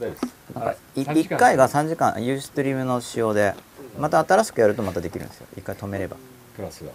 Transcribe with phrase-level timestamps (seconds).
[0.00, 3.54] 1回が3時間ユーストリームの仕様で
[3.98, 5.46] また新しくやるとまたできるんですよ。
[5.56, 6.16] 1回止めれば。
[6.56, 6.92] プラスは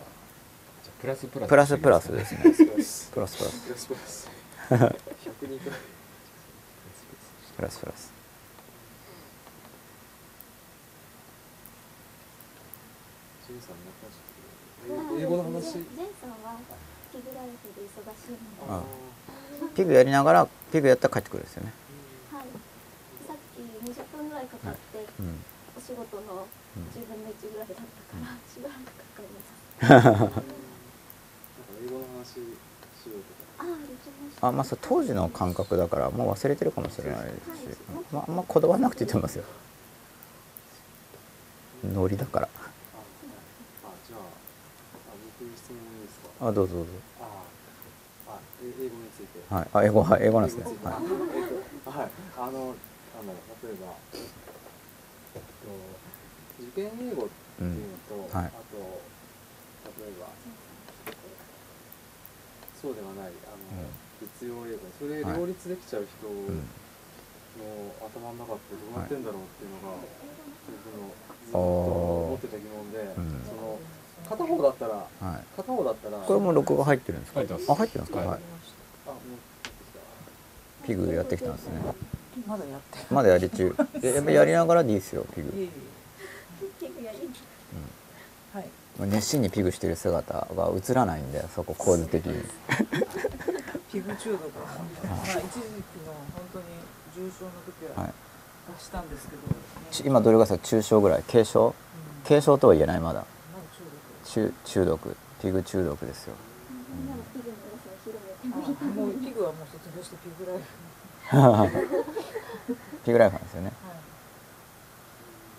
[1.01, 1.49] プラスプラス。
[1.49, 2.41] プラスプラスですね。
[2.43, 3.37] プラスプラス。
[3.37, 4.29] プラスプラス。
[4.67, 5.73] プラス102回
[7.57, 8.13] プラス。
[15.19, 15.73] 英語の話。
[15.73, 18.83] ピグライフで忙しいので、あは
[19.75, 21.71] ピグやりながらピグやったら帰ってくるんですよね。
[21.71, 21.73] い。
[21.73, 21.88] さっき20分ぐ
[24.39, 25.43] らいかかって、うん。
[25.77, 26.47] お仕事の
[26.95, 27.85] 10分の1ぐらいだったか
[28.23, 30.33] ら、しばらくかかりま
[32.25, 32.31] し
[34.39, 34.47] た。
[34.47, 34.63] あま。
[34.63, 37.25] あ当時の感覚だからもう忘れてるかもしれないし、
[38.13, 39.43] まあ、あんまこだわらなくていいと思いますよ。
[41.93, 42.49] ノリだから。
[42.55, 42.59] あ
[43.83, 44.23] あじゃああ
[45.39, 46.47] 僕質問いいですか？
[46.47, 46.91] あどうぞどうぞ。
[48.27, 49.39] あ英語について。
[49.53, 49.67] はい。
[49.73, 50.65] あ英語はい英語なんですね。
[50.65, 50.73] はい。
[50.73, 51.47] えっ
[51.85, 52.09] とはい。
[52.37, 52.75] あの
[53.19, 53.35] あの
[53.67, 53.91] 例えば
[55.35, 55.67] えっと
[56.63, 58.31] 受験英語っていうのと、うん。
[58.31, 58.51] はい。
[58.51, 58.79] あと
[59.99, 60.31] 例えば
[62.79, 63.91] そうではないあの、
[64.23, 65.37] 実用英語それはい。
[65.37, 66.63] 両立できちゃう人のうん。
[67.99, 71.11] 頭の中ってどうなってんだろうっていうのが、僕の
[71.43, 73.43] ずっと思ってた疑問で、うん。
[73.43, 73.79] その
[74.29, 75.43] 片方だったらはい。
[75.57, 77.39] 片方だったらこれも録画入ってるんですか？
[77.39, 77.71] 入ってます。
[77.71, 78.39] あ入ってるんですか、はい
[80.89, 81.73] ピグやってきたんですね。
[82.47, 83.75] まだやってまだやり中。
[84.01, 85.69] えやっぱやりながらでいいですよピグいえいえ。
[86.79, 87.29] ピグやり
[88.53, 88.69] はい。
[89.07, 92.43] 熱心にピグしてる姿が映らないんでそこ構図的に。
[93.91, 96.65] ピグ中毒は本当にまあ一時期の本当に
[97.15, 98.13] 重症の時ははい。
[98.77, 99.41] 出したんですけど、
[99.91, 101.23] ち今どれぐらいですか中症ぐらい？
[101.31, 101.73] 軽症うん。
[102.27, 103.23] 軽症とは言えないまだ。
[104.25, 105.15] 中毒中中毒。
[105.41, 106.33] ピグ中毒ですよ。
[106.97, 107.07] みん
[108.49, 110.65] もうピグはもう卒業してピグライフ。
[113.05, 113.71] ピグライフなんですよね。
[113.85, 113.97] はい。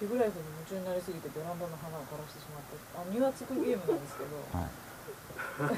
[0.00, 4.70] ピグライフに夢中になりすぎてベランダの花を枯らしてしまってあ庭作りゲームなんですけど、はい。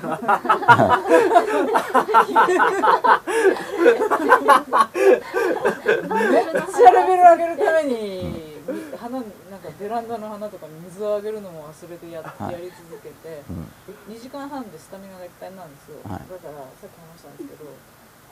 [6.22, 8.51] めっちゃレベル上げるために、
[8.96, 12.52] 花なんかベランダの花とかに水をあげるのも忘れてや,、はい。
[12.52, 14.14] やり続けてうん。
[14.14, 16.26] 2時間半でスタミナがいっぱいなんですよ、はい。
[16.26, 17.66] だからさっき話したんですけど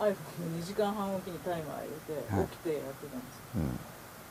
[0.01, 0.15] iPhone
[0.61, 2.49] 2時間半おきにタイマー入れてはい。
[2.49, 3.79] 起きてやってたんですよ、うん。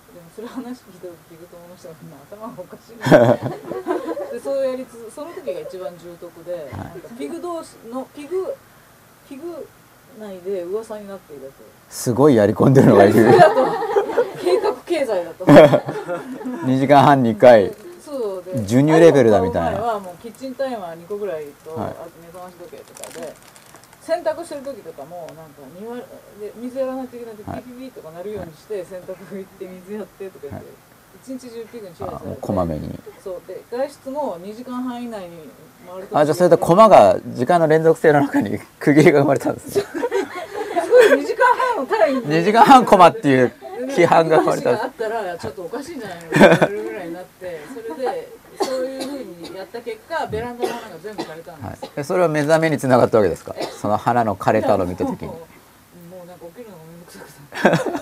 [0.09, 3.37] でもそれ話聞いた時ピグ友の人がみんな 頭がおかしいな
[4.33, 8.53] でそうやりつつその時が一番重篤で、なんかピグ同士のピグ
[9.27, 9.67] ピグ
[10.19, 11.53] 内で噂になっていると。
[11.89, 13.31] すごいやり込んでるのがいる
[14.89, 15.45] 経済だと。
[16.65, 17.71] 2時間半に1回
[18.65, 19.81] 授乳レベルだみたいな。
[19.81, 21.89] はもうキッチンタイマー2個ぐらいと、はい。
[21.89, 23.33] あと目覚まし時計とかで
[24.01, 26.01] 洗濯してる時とかもなんか庭で
[26.55, 27.61] 水やらないといけないとはい。
[27.61, 30.67] ピピピとか鳴るようにして洗濯拭いて水やってとか言って、
[31.21, 32.99] 一日中ピグに注意さこまめに。
[33.23, 33.41] そう。
[33.47, 35.29] で外出も2時間半以内に
[35.87, 39.83] 回るとあじゃあそれでコマが時間の連続性の中に区切りが生まれたんですね。
[39.83, 41.45] すごい2時間
[41.75, 43.53] 半をただに2時間半コマっていう
[43.89, 44.71] 規範が生まれた。
[44.71, 47.83] があったらちょっとおかしいんじゃないのって言われるぐらいになってそれ
[48.13, 48.29] で
[48.61, 51.83] そういうふうにやった結果ベランダの花が全部枯れたんです。
[51.83, 53.55] はい、でそれは目覚めにつながったわけですか？
[53.81, 55.27] その花の枯れたのを見た時に。
[55.27, 55.37] も
[56.23, 58.01] うなんか起きるのがめんどくさくてだから、うん、うん、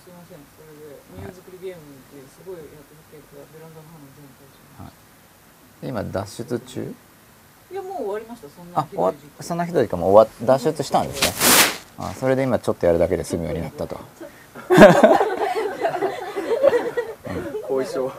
[0.00, 0.38] すいません。
[0.56, 4.92] それで庭作りゲームってすごいやってる結果ベランダの花全部枯れちゃいまし
[5.80, 6.94] で今脱出中？
[7.70, 8.48] たいやもう終わりました。
[8.48, 8.84] そんな
[9.40, 9.96] そんなひどいか。
[9.96, 14.00] もう終わっ脱出したんですねあそれで今ちょっとやるだけで済むようになったと。
[17.68, 18.08] 後遺症。
[18.08, 18.14] ハ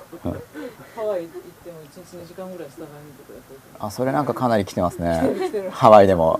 [1.01, 5.69] ワイ行っても1日2時間ぐらいスタバにとかやってるかあそれなんかかなり来てますね。
[5.71, 6.39] ハワイでも。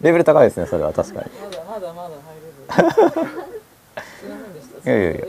[0.00, 1.30] レベル高いですねそれは確かに。
[1.40, 3.30] まだまだまだ入れる
[4.80, 5.26] すいやいやいや。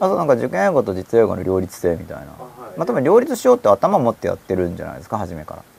[0.00, 2.22] あとなんか受験英語と実英語の両立性みたいな。
[2.22, 2.78] あはい。
[2.78, 5.62] まあ多分両立しようって頭持ってやってるんじゃないですか初めから。
[5.62, 5.69] うん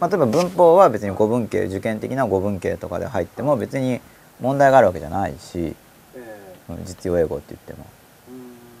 [0.00, 4.00] まあ、例えば文法は別に語文系受験的な語文系とかで入っても別に
[4.40, 5.76] 問題があるわけじゃないし
[6.16, 7.86] えうん実用英語って言っても、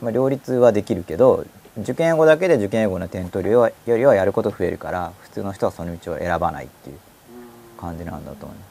[0.00, 1.44] まあ、両立はできるけど
[1.78, 7.80] 受験英語だけで受験英語の点取るよりはやること増えるから普通の人はその道を選ばないっていううん。
[7.80, 8.70] 感じなんだと思います。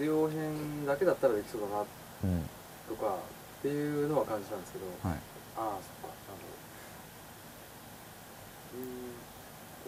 [0.00, 1.80] 実用編だけだったらできそうだな
[2.24, 2.42] うん。
[2.88, 4.60] とかっていうのは感じたん。
[4.60, 5.18] ですけど、はい
[5.56, 6.53] ああそっかなるほどうん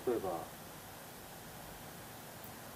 [0.07, 0.41] 例えば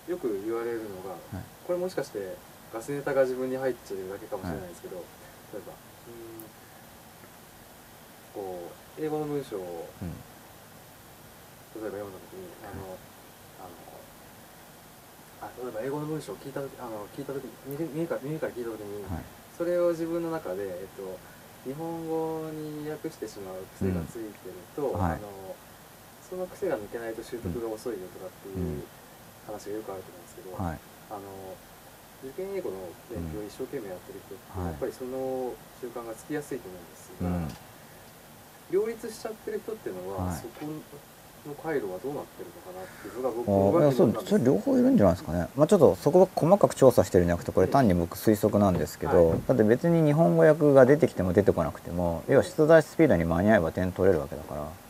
[0.08, 1.44] よく言われるのが、はい。
[1.66, 2.36] これもしかして
[2.72, 5.02] ガスネタが自分に入っちゃうだけかもしれないですけど、例
[5.58, 5.72] えば
[8.34, 10.08] うんこう英語の文章をうん。
[11.70, 12.98] 例えば読んだ時にあの
[15.40, 19.22] あ例えば英語の文章を聞いた時あの聞いた時耳耳から耳から聞いた時に、はい。
[19.56, 21.16] それを自分の中で、えっと、
[21.68, 25.12] 日本語に訳してしまう癖がついてると、うんはい。
[25.12, 25.54] あの
[26.30, 28.86] その癖が抜けないと習得が遅いよとかっていう
[29.50, 30.78] 話がよくあると思うんですけど、はい。
[31.10, 31.20] あの
[32.22, 32.76] 受験英語の
[33.10, 34.66] 勉強を一生懸命やってる人って、はい。
[34.70, 37.48] やっぱりその習慣がつきやすいと思うんですが、うん。
[38.70, 40.36] 両立しちゃってる人っていうのは、はい。
[40.38, 40.70] そこ
[41.48, 49.40] の回路はどうなってるのかなっていうのが僕あーいやそうそれ両方いるんじゃないですかね、まあ、ちょっとそこは細かく調査してるんじゃなくてこれ単に僕推測なんですけど、はい。
[49.48, 54.68] だって別に日本語訳が出てきても出てこなくても要は出題スピードに間に合えば点取れるわけだから、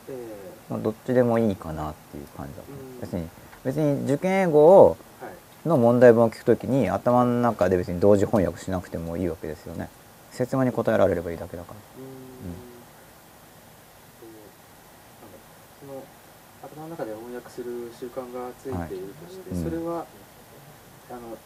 [0.71, 2.75] まあ、どっちでもいいかなっていう感じだとう。
[2.75, 3.01] ん。
[3.01, 3.27] 別に
[3.63, 4.97] 別に受験英語を
[5.65, 9.89] の問題文を聞くときに頭の中で別に同時翻訳しなくてもいいわけですよね。
[10.31, 11.75] 説問に答えられればいいだけだから。
[11.75, 12.55] うーん。
[14.23, 14.31] えー
[15.21, 15.37] なんだ
[15.81, 16.03] その
[16.63, 19.59] 頭の中で翻訳する習慣がついているとして、はい。
[19.59, 20.05] うんそれは
[21.11, 21.37] あの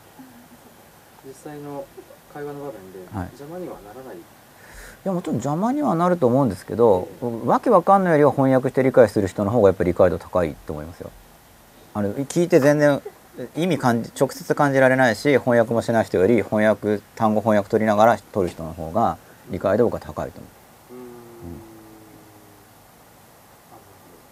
[1.25, 1.83] 実際の
[2.31, 3.25] 会話の場面ではい。
[3.33, 4.19] 邪魔にはならない、い
[5.06, 7.07] やもちろん邪魔にはなると思うんですけど、
[7.46, 11.12] わけわかんないよりは翻訳して理解する人の方がやっぱり理解度高いと思いますよ。
[11.94, 13.02] あの聞いて全然
[13.56, 19.18] 意味感じ直接感じられないし翻訳もしない人より翻訳単語翻訳取りながら取る人の方が
[19.50, 20.48] 理解度が高いと思
[20.92, 20.94] う。
[20.94, 21.00] うー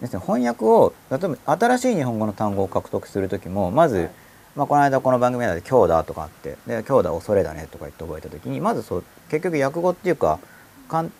[0.02, 4.10] ですね翻訳を例えば新しい日本語の単語を獲得する時もまず、はい
[4.56, 10.40] まあ、この間この番組内で「強打」とかあって「で強打恐れだね」とか言って覚えた時にまずそう結局訳語っていうか
[10.88, 11.10] 関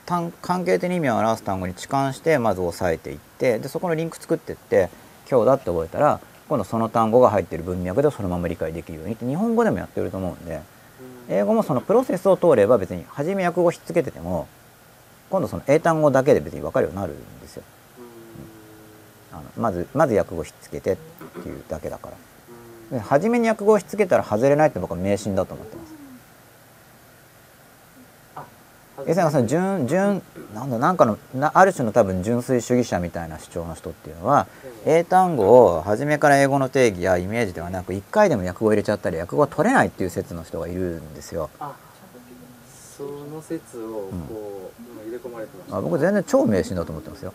[0.43, 4.91] 関係的に意味を表す単語に置換してまず押さえていってでそこのリンク作ってって
[5.27, 10.61] 「強打」って覚えたら今度その単語が入ってる文脈でそのまま理解できるようにって日本語でもやってると思うんで
[11.29, 14.47] 英語もそのプロセスを通れば別に初め訳語をひっつけてても
[15.31, 17.63] 今度その英単語だけで別に分かるようになるんですよ。
[19.33, 20.97] あのまずまず訳語ひっつけてっ
[21.43, 22.11] ていうだけだか
[22.91, 22.99] ら。
[22.99, 25.94] で初めに訳語をひっつけたら外れないって僕は迷信だと思ってます。
[28.99, 30.23] 要するにその純純
[30.55, 34.47] なんだなんかのなある種の多分純粋主義者みたいな主張の人っていうのは
[34.87, 41.51] 英単語を初めから英語の定義やイメージではなく1回でも訳語を入れちゃったり訳語を取れないっていう説の人がいるんですよ。
[41.59, 41.75] あ
[42.97, 47.33] その説をこう、今入れ込まれてましたあ僕全然超迷信だと思ってますよ。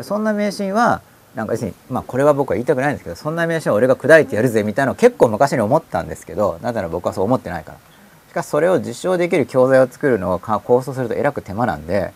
[0.00, 1.02] そんな迷信は
[1.34, 7.78] なんか要するにまあこれは僕は言いたくないんですけどそんな迷信は俺が砕いてやるぜみたいなのを結構昔に思ったんですけどなぜなら僕はそう思ってないから
[8.32, 12.14] しかしそれを実証できる教材を作るのをか構想するとえらく手間なんで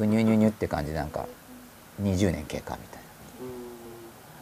[0.00, 1.24] うにゅうにゅうにゅって感じでなんか
[2.02, 3.02] 20年経過みたい
[3.42, 3.48] うん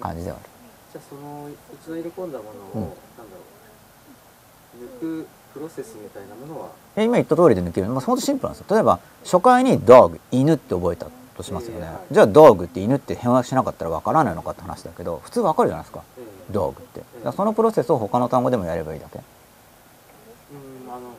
[0.01, 0.49] な感じではある。
[0.95, 2.81] じゃあその一度入れ込んだものを、うん。
[2.81, 2.97] なんだ
[4.81, 6.69] ろう抜くプロセスみたいなものは？
[6.97, 7.89] え今言った通りで抜ける。
[7.89, 8.75] まあほんとシンプルなんですよ。
[8.75, 16.03] 例えば初回に dog 犬って覚えたとしますよね、じゃあ dog って犬って変訳しなかったらわからないのかって話だけど普通わかるじゃないですか。
[16.17, 16.53] ええ。
[16.55, 17.03] dog って。
[17.31, 19.25] そのプロセスを他の単語でもやればいいだけうん
[20.89, 21.11] あのあなる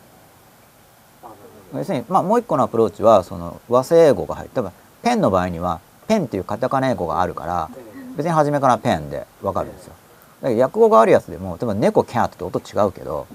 [1.21, 4.71] ほど要するに、まあ、もう一個のアプローチはその和製英語が入って多分
[5.03, 9.93] ペンの場合にはペンっていうカタカナ英語があるからえ別に初めからペンでわかるんですよ。
[10.41, 13.27] だから訳語があるやつでも例えば猫キャットって音違うけど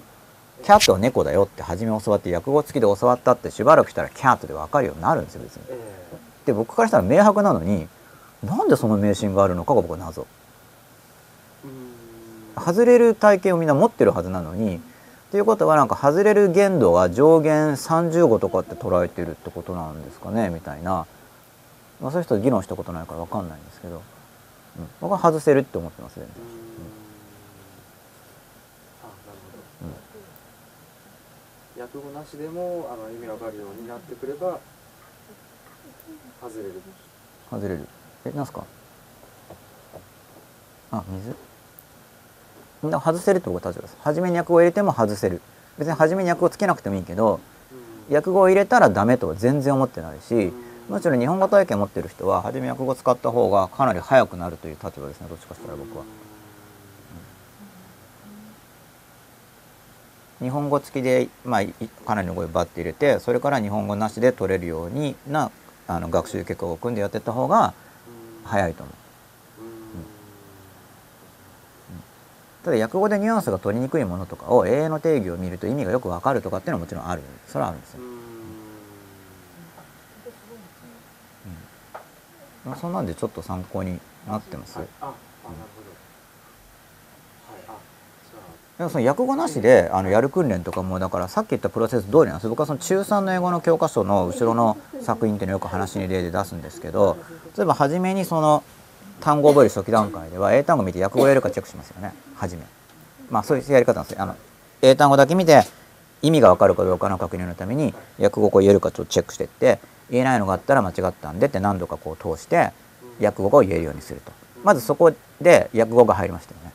[0.63, 5.63] キャットは猫だよって初め教わって訳語付きで教わったってしばらくしたらキャットでわかるようになるんですよ別に。
[5.69, 5.79] え
[6.45, 6.47] え。
[6.47, 7.87] で僕からしたら明白なのに
[8.43, 10.27] なんでその迷信があるのかが僕は謎。
[12.57, 14.81] 外れる体験をみんな持ってるはずなのに
[15.33, 21.07] ということはなんか外れる限度が上限35とかって捉えてるってことなんですかねみたいな、
[22.01, 23.99] まあ、そういう人と議論したことないから分かんないんですけど、う
[24.83, 26.27] ん、僕は外せるって思ってますね
[31.81, 34.61] 訳語なしでもあの意味わかるようになってくれば
[36.41, 36.83] 外れる。
[37.51, 37.89] 外れる。
[38.27, 38.65] えなんすか？
[40.93, 41.35] あ水？
[42.91, 43.97] 外せるって僕は立場です。
[44.03, 45.41] 初めに訳語を入れても外せる。
[45.79, 47.41] 別に初めに訳語つけなくてもいいけど
[48.09, 48.15] うん。
[48.15, 50.53] 訳語を入れたらダメとは全然思ってないし、うん。
[50.89, 56.05] もちろん日本語体験持ってる人は初め訳語使った方がかなり早くなるという立場ですねどっちかしたら僕は。
[60.41, 61.73] 日本語付きで、まあ、い
[62.05, 65.53] かなりの語彙バッて入れてそれから日本語なしで取れるようにな
[65.87, 67.75] あの学習結果を組んでやっていった方が
[68.43, 69.02] うん早いと思う
[72.65, 77.23] ただ訳語でニュアンスが取りにくいものとかを英英の定義を見ると意味がよくわかるとかっていうのはもちろんある。
[77.49, 78.01] それはあるんですよ。
[78.01, 78.03] う
[82.69, 82.71] ん。
[82.71, 84.79] まあそんなんでちょっと参考になってます。
[88.79, 92.45] でもその訳語なしであのやる訓練とかもだからさっき言ったプロセス通りなんです。
[92.45, 97.19] よ僕はその中3の英語の教科書の後ろの作品っていうのをよく話に例で出すんですけど
[97.57, 98.65] 例えば初めにその
[99.23, 102.13] 単語覚える初期段階では英単語見て訳語やるかチェックしますよね。
[102.37, 102.63] 初め。
[103.31, 104.23] まあそういうやり方なんですよ。
[104.23, 104.37] あの
[104.83, 105.63] 英単語だけ見て
[106.23, 109.79] 意味が分かるかどうかの確認のために訳語を言えるかちょっとチェックしてって
[110.11, 112.73] 言えないのがあったら間違ったんでって何度かこう通して
[113.21, 114.33] 訳語を言えるようにすると。
[114.65, 116.73] まずそこで訳語が入りましたよね。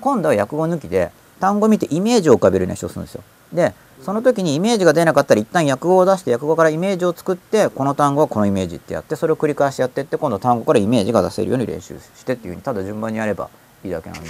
[0.00, 3.22] 今度は訳語抜きで単語見てイメージを浮かべる練習をするんですよ。
[3.52, 3.72] で
[4.02, 13.48] その時にイメージが出なかったら一旦訳語を出して訳語からイメージを作ってこの単語はこのイメージってやってそれを繰り返しやってって今度単語からイメージが出せるように練習してっていうふうにただ順番にやれば
[13.84, 14.28] いいだけなんで。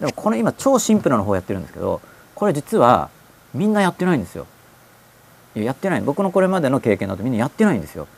[0.00, 2.00] でもこの今超シンプルな方やってるんですけど
[2.34, 3.10] これ実は
[3.54, 4.46] みんなやってないんですよ。
[5.54, 6.00] いややってない。
[6.00, 8.08] 僕のこれまでの経験だとみんなやってないんですよ。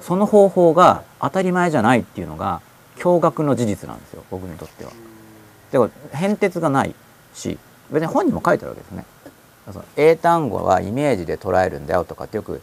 [0.00, 2.62] その方法が当たり前じゃないっていうのが
[2.96, 4.92] 驚愕の事実なんですよ僕にとっては。
[5.70, 6.94] でも変哲がない
[7.34, 7.58] し
[7.90, 9.04] 別に本にも書いてあるわけですね。
[9.72, 12.60] その英単語はイメージで捉えるんだよとかってよく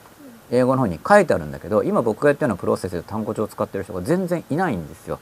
[0.51, 5.19] 英語の本に書いてあるんだけど今僕がやったようなプロセスで単語帳を使ってる人が全然いないんですよ。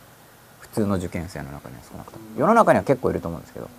[0.60, 2.26] 普通の受験生の中には少なくとも。
[2.38, 3.70] 世の中には結構いると思うんですけど。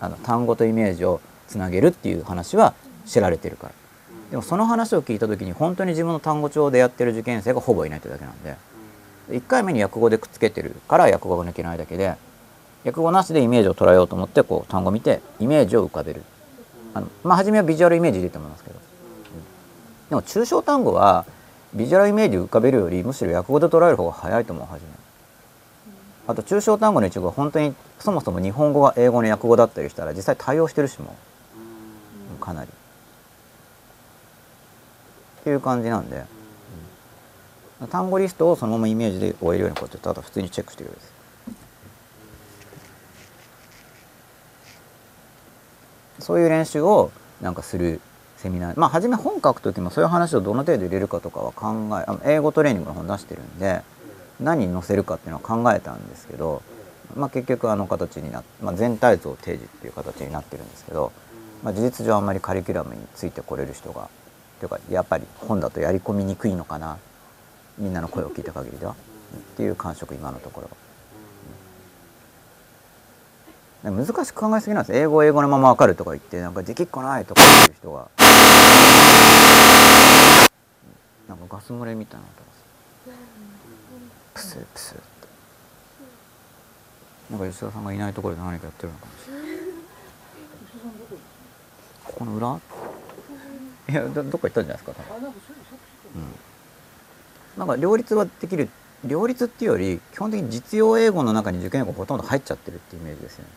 [0.00, 2.74] あの単語とイメージをつなげるっていう話は
[3.04, 3.72] 知られてるから。
[4.30, 8.56] でもその話を聞いた時に本当に自分の単語帳でやってる受験生がほぼいないってだけなんで。
[9.30, 12.16] 1回目に訳語でくっつけてるから訳語が抜けないだけで
[12.84, 16.22] 訳語なしでイメージを捉えようと思ってこう単語見てイメージを浮かべる。
[16.94, 18.76] あのまあ初めはビジュアルイメージでいいと思いますけど、
[20.10, 21.26] でも抽象単語は
[21.74, 24.88] ビジュアルイメージ浮かべるよりむしろ訳語で捉える方が早いと思う初め
[26.28, 31.16] あと抽象単語の一部は本当にそもそも日本語が英語の訳語だったりしたら実際対応してるしも。
[32.40, 32.70] かなり。
[35.40, 36.24] っていう感じなんで、
[37.80, 37.88] うん。
[37.88, 41.17] 単語リストをそのままイメージで終えるようにこうやってただ普通にチェックしてるようです。
[46.18, 47.10] そういう練習を
[47.40, 48.00] なんかする
[48.36, 53.82] セミナーまあ初め本書く時もそういう話をどの程度入れるかとかは考えあの英語トレーニングの本出してるんで
[54.40, 56.62] 何に載せるかっていうのは考えたんですけど、
[57.16, 61.12] まあ、結局あの形になっまあ、全体像提示っていう形になってるんですけど、
[61.64, 64.08] まあ、事実上あんまりカリキュラムについてこれる人が
[64.60, 66.98] というかやっぱり本だとやり込みにくいのかな
[67.78, 68.96] みんなの声を聞いた限りではっ
[69.56, 70.68] ていう感触今のところ。
[73.82, 78.08] 難しく考えすぎなんです英語英語のまま分かるとか言ってなんかできっこないとか言ってる人が。
[81.28, 82.46] なんかガス漏れみたいな音が
[84.34, 85.02] するプスプスって。
[87.30, 89.46] なんか吉田さんがいないところで何かやってるのかもしれない。
[92.04, 92.60] ここの裏？
[93.90, 95.16] いやどどっか行ったんじゃないですか多分。
[95.18, 95.52] あなんかそ
[96.16, 97.58] うん。
[97.58, 98.68] なんか両立はできる
[99.04, 103.50] 両立っていうより基本的に実用英語の中に受験英語ほとんど入っちゃってるってイメージですよね。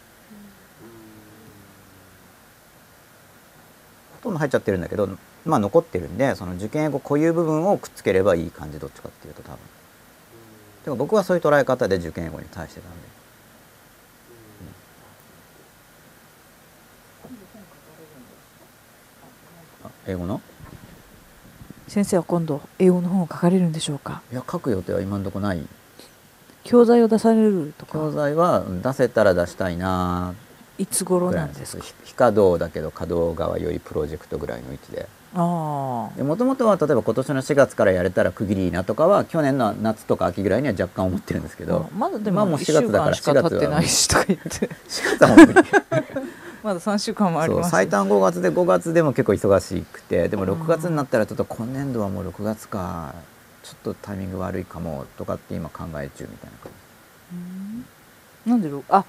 [4.22, 5.10] ほとんど入っちゃってるんだけど
[5.46, 9.58] まあ残ってるんでその受験英語固有部分をくっつければいい感じどっちかっていうと多分。
[10.86, 12.98] でも僕はそういう捉え方で受験英語に対してたんで。
[19.86, 20.42] あ英語の？
[21.88, 24.22] 先生は今度英語の本を書かれるんでしょうか？
[24.32, 25.68] いや書く予定は今のところない。
[26.64, 30.36] 教材を出されると教か材はうん出せたら出したいな
[30.78, 31.84] いつ頃ないんですか？
[31.84, 35.08] 非非稼働だけど稼働側よりプロジェクトぐらいの位置で。
[35.34, 36.24] ああ。
[36.24, 41.90] もともとは例えば今年の4月からやれたら区切りいいなとかは去年の夏とか秋ぐらいには若干思ってるんですけど。
[41.98, 44.50] まだでもまあもう1 4週月だから間しか経ってないしとか言って。
[44.50, 45.54] 4月は無理。
[46.64, 47.64] まだ3週間もあります。
[47.64, 53.14] そう最短5月で5月でも結構忙しくてでも6月になったらちょっと今年度はもう6月か。
[53.64, 57.86] ちょっとタイミング悪いかもとかって今考え中みたいな感
[58.44, 59.06] なんでろあじ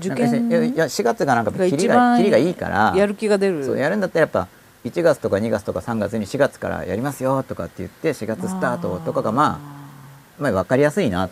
[0.00, 3.64] 受験いやいや4月がなんかが切り一番が切りがいいからやる気が出る。
[3.64, 4.48] そうやるんだったらやっぱ
[4.84, 9.60] 1月とか2月とか3月に4月からやりますよとかって言って4月スタートとかがま
[10.38, 11.28] あまあ分かりやすいな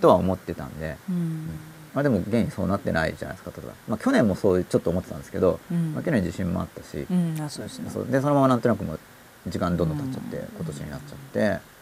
[0.00, 1.48] とは思ってたんで、うん。
[1.94, 5.94] まあ、でも現にそうなってないじゃないですか例えば、まあ、去年もそうちょっと思ってたんですけど、うん。
[5.94, 7.90] まあ、去年自信もあったし、うんあそうですね。
[7.90, 8.06] そう。
[8.06, 9.00] でそのままなんとなくもう
[9.46, 11.78] 時間どんどん経っちゃって、今年になっちゃって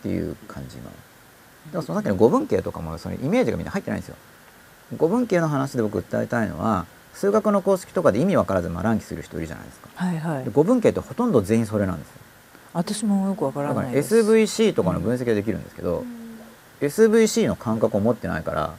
[0.00, 0.90] っていう感じ今
[1.72, 4.16] でもそのさっきの語文系とかもそのイメージがみんな入ってないんですよ
[4.96, 9.88] 語文系の話で僕訴えたいのは数学の公式とかで意味わからずまあ乱気する人いるじゃないですか。
[9.94, 10.44] はいはい。
[10.44, 12.14] で語文系ってほとんど全員それなんですよ。
[12.72, 16.04] 私もよくわからだからないです SVC とかの分析ができるんですけど、
[16.80, 18.74] SVC の感覚を持ってないから、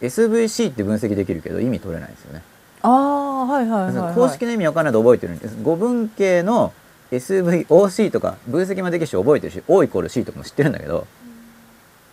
[0.00, 2.42] SVC って分析できるけど意味取れないんですよね、
[2.80, 5.56] ああはいはいはい、はい、公式の意味わからないで覚えてるんです。
[5.62, 6.72] 語文系の
[7.12, 11.06] SVOC とか分析もできるし覚えてるし O イコール C とかも知ってるんだけど、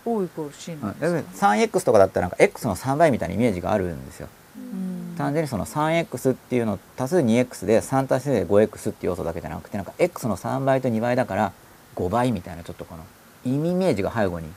[0.07, 10.27] O イコール C なんうんだから 3X とかだったらなんか X の3倍みたいなイメージがあるんですようん単純にその 3X っていうの足す 2X で3足すで 5X っていう要素だけじゃなくてなんか X
[10.27, 11.51] の3倍と2倍だから
[11.95, 13.03] 5倍みたいなちょっとこの
[13.43, 14.47] 意味イメージが背後に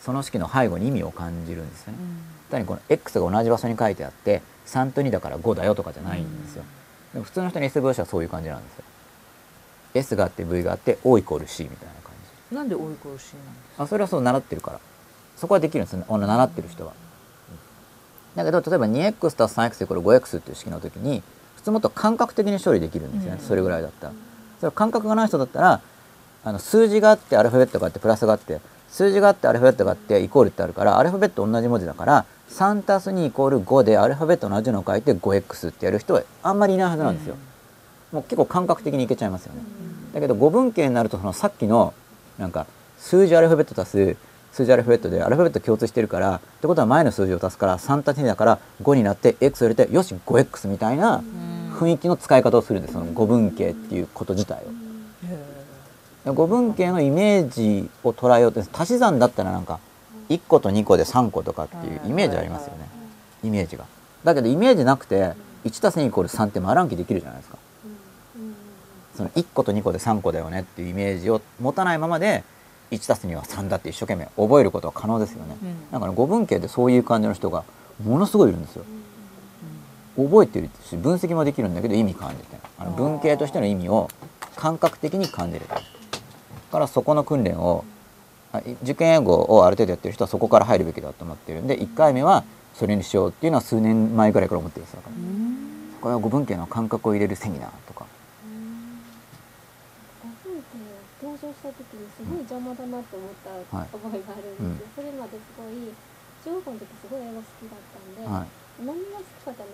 [0.00, 1.98] その式の背後に意味を感じるんですよね。
[2.50, 6.64] 単にこの x が同じ場所に書いてあって3と2だから5だよとかじゃないんですよ。
[7.14, 8.84] でも普通の人の S 分子はそういう感じなんですよ。
[9.94, 11.94] S があって V があって O イコール C みたいな。
[12.54, 13.32] なんで追い殺しなんです
[13.78, 14.80] あそれはそう習ってるから
[15.36, 16.92] そこはできるんです習ってる人は。
[18.36, 21.22] だけど例えば 2x たす 3x イコール 5x っていう式の時に
[21.56, 24.12] 普通もっと感覚的に処理できるんですよね、うんそれぐらいだったら。
[24.60, 25.80] それ感覚がない人だったら
[26.44, 37.36] あの数字があってアルファベットがあってプラスがあって数字があってアルファベットがあってイコールってあるからアルファベット同じ文字だから3たす2イコール5でアルファベット同じのを書いて 5x ってやる人はあんまりいないはずなんですよ。
[38.12, 39.62] もう結構感覚的にいけちゃいますよね。
[40.12, 41.92] だけど5分形になるとそのさっきの
[42.38, 42.66] なんか
[42.98, 44.16] 数字アルファベット足す
[44.52, 51.22] 数字アルファベットでアルファベット共通してるからってことは前の数字を足すから3足す2だから5になって x を入れてよし 5x みたいな
[51.72, 56.32] 雰囲気の使い方をするんですその5分形っていうこと自体を。
[56.32, 59.78] 5分形のイメージを捉えようって足し算だったらなんか
[60.30, 62.88] 1個と2個で3個とかっていうイメージありますよね。
[63.42, 63.84] イメージが。
[64.22, 67.58] だけどイメージなくて1たす2イコール3って丸暗記できるじゃないですか。
[69.16, 72.44] その1個と2個で3個だよねっていうイメージを持たないままで
[72.90, 75.56] 1たす2は3だって一生懸命覚えることは可能ですよね。
[75.90, 77.64] だから5分形でそういう感じの人が
[78.04, 78.84] ものすごいいるんですよ。
[80.16, 82.64] 覚えてるし分析もできるんだけど意味感じて。
[82.78, 84.10] あの文系としての意味を
[84.56, 85.66] 感覚的に感じる。
[86.72, 87.84] からそこの訓練を
[88.82, 92.44] 受験英語をある程度やってる人はそこから入るべきだと思ってるんで1回目は
[92.74, 95.02] それにしようっていうのは数年前ぐらいから思ってるんですよ。
[96.00, 98.06] これは5分形の感覚を入れるセミナーとか
[100.44, 100.76] 5分って
[101.22, 103.88] 登場した時にすごい邪魔だなって思ったはい。
[103.88, 105.88] 覚えがあるんですよ、それまですごい
[106.44, 108.84] 中学校の時すごい英語好きだったんで、はい。
[108.84, 109.72] 何が好きかったの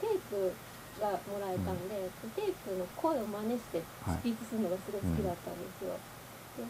[0.00, 0.56] テープ
[0.96, 5.92] がもらえたんで、テープの声を真似してスピーチするのがすごい好きだったんですよ、
[6.56, 6.64] で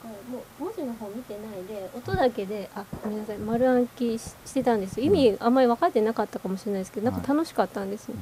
[0.00, 5.04] だからもう文字の方見てないで音だけであごめんなさい丸暗記ししてたんですよ。
[5.04, 8.14] 意味あんまり分かってなかったかもしれないですけどなんか楽しかったんですよ、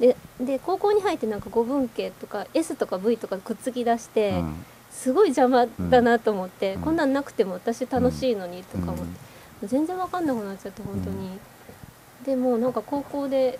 [0.00, 4.64] でで高校に入ってなんか語文系とか S とか V とかくっつき出して、うん
[5.00, 6.82] すごい邪魔だなと思って、うん。
[6.82, 9.06] こんなんなくても私楽しいのにとか思っ
[9.62, 11.38] て、全然わかんなくなっちゃって本当に、
[12.26, 13.58] でもうなんか高校で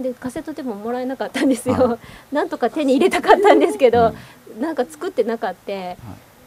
[0.00, 1.98] でカセットでももらえなかったんですよ、は
[2.32, 4.12] なんとか手に入れたかったんですけど、
[4.58, 5.72] なんか作ってなかった、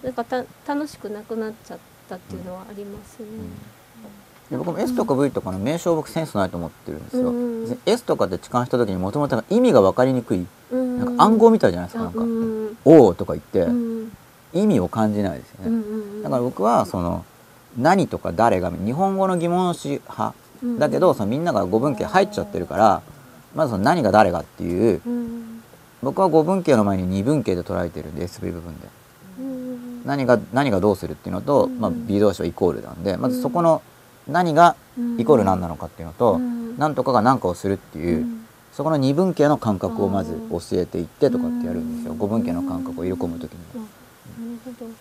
[0.03, 3.27] なんかた楽しくなくなっちゃったっていうのはありますね、
[4.49, 12.19] で僕も S とか V とかの名称僕センスないと思ってるんですよ、うん S とかって痴漢した時にもともと意味が分かりにくいうんなんか暗号みたいじゃないですかなんか。
[12.21, 14.11] うん「おー」とか言ってうん
[14.53, 15.69] 意味を感じないですよね。
[15.69, 17.25] んだから僕はその
[17.77, 20.33] 何とか誰が日本語の疑問詞派
[20.79, 23.01] だけどそのみんなが語文系入っちゃってるから
[23.53, 25.61] まずその何が誰がっていううん
[26.01, 28.87] 僕は語文系の前に二分形で捉えてるんで SV 部分で。
[29.39, 33.81] うん何が何がどうするっていうのと、まあ、B 動詞はイコールなんでまずそこの
[34.27, 34.75] 何が
[35.17, 36.77] イコール何なのかっていうのと、うん。
[36.77, 38.45] 何とかが何かをするっていう、うん。
[38.73, 42.13] そこの二分形の感覚をまず教えていってとかってやるんですよ。
[42.13, 43.59] 五分形の感覚を入れ込む時に。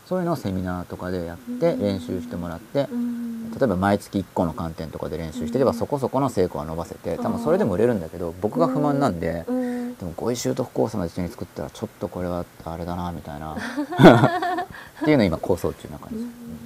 [0.06, 3.50] そういうのをセミナーとかでやって練習してもらってうん。
[3.50, 9.96] 例えば毎月1個の観点とかで練習してればそこそこの成果は伸ばせて多分それでも売れるんだけど僕が不満なんでうん。
[9.96, 13.56] でも語彙習得コースまで一緒に作ったらちょっとこれはあれだなみたいな。
[15.02, 16.16] っていうのを今構想中な感じ。
[16.16, 16.65] です受験英語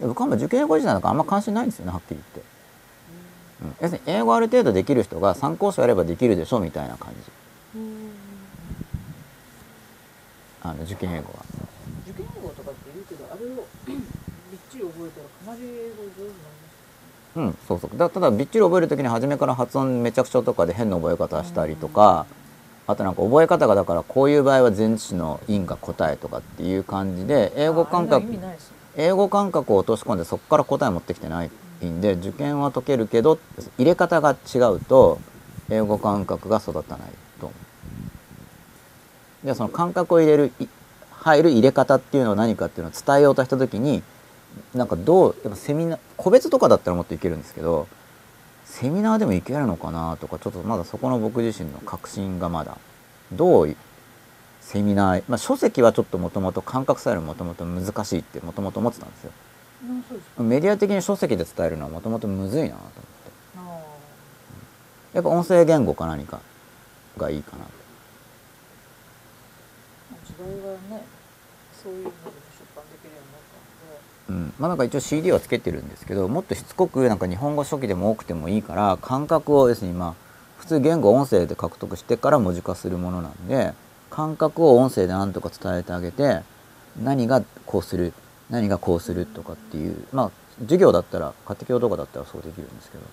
[0.00, 2.42] 僕はもう受験英語自体なんかあんま関心ないんですよねはっきり言って、
[3.62, 7.30] うん、要するに英語ある程度できる人が参考書やればできるでしょみたいな感じ。
[10.62, 11.44] あの受験英語は。
[12.06, 13.96] 受験英語とかって言うけどあれをびっ
[14.70, 16.50] ちり覚えたらかなり英語上手になりま
[17.32, 17.98] すうんそうそう。
[17.98, 22.26] だただびっちり覚える時に初めから発音めちゃくちゃとかで変な覚え方したりとか
[22.86, 31.50] あとなんか覚え方がだからこういう場合は前置詞の因が答えとかっていう感じで英語感覚が意味ないですね英語感覚を落とし込んでそこから答え持ってきてない
[31.84, 33.38] んで受験は解けるけど
[33.78, 35.20] 入れ方が違うと
[35.70, 37.08] 英語感覚が育たない
[37.40, 37.54] と思
[39.44, 39.46] う。
[39.46, 40.52] でその感覚を入れる
[41.12, 44.02] 入る入れ方っていうのは何かっていうのを伝えようとした時に
[44.74, 47.86] なんかどうやっぱセミナー個別とかだったらもっといけるんですけど
[48.64, 52.78] セミナーでもいけるのかなとかちょっとまだそこの僕自身の確信がまだ
[53.32, 53.76] どう
[54.70, 59.32] セミナー、まあ、書籍はちょっともともと感覚さえるもともと難しいってもともと思ってたんですよ。
[60.38, 63.00] メディア的に書籍で伝えるのはもともとむずいなと思って。
[63.56, 63.60] あ
[65.14, 66.38] やっぱ音声言語か何か
[67.18, 67.70] がいいかなと。
[70.12, 71.04] あ時代がね
[71.82, 73.42] そういうので出版できるようになっ
[74.28, 74.44] たので。
[74.44, 80.14] うん、まあなんか一応 CD はつけてるんですけどもっとしつこくなんか日本語書記でも多くてもいいから感覚を要するにまあ
[80.58, 83.74] 普通言語を音声で獲得してから文字化するものなんで
[84.10, 86.40] 感覚を音声でなんとか伝えてあげて
[87.02, 88.12] 何がこうする
[88.50, 93.04] 何がこうするとかっていうまあ授業だったら家庭教とかだったらそうできるんですけど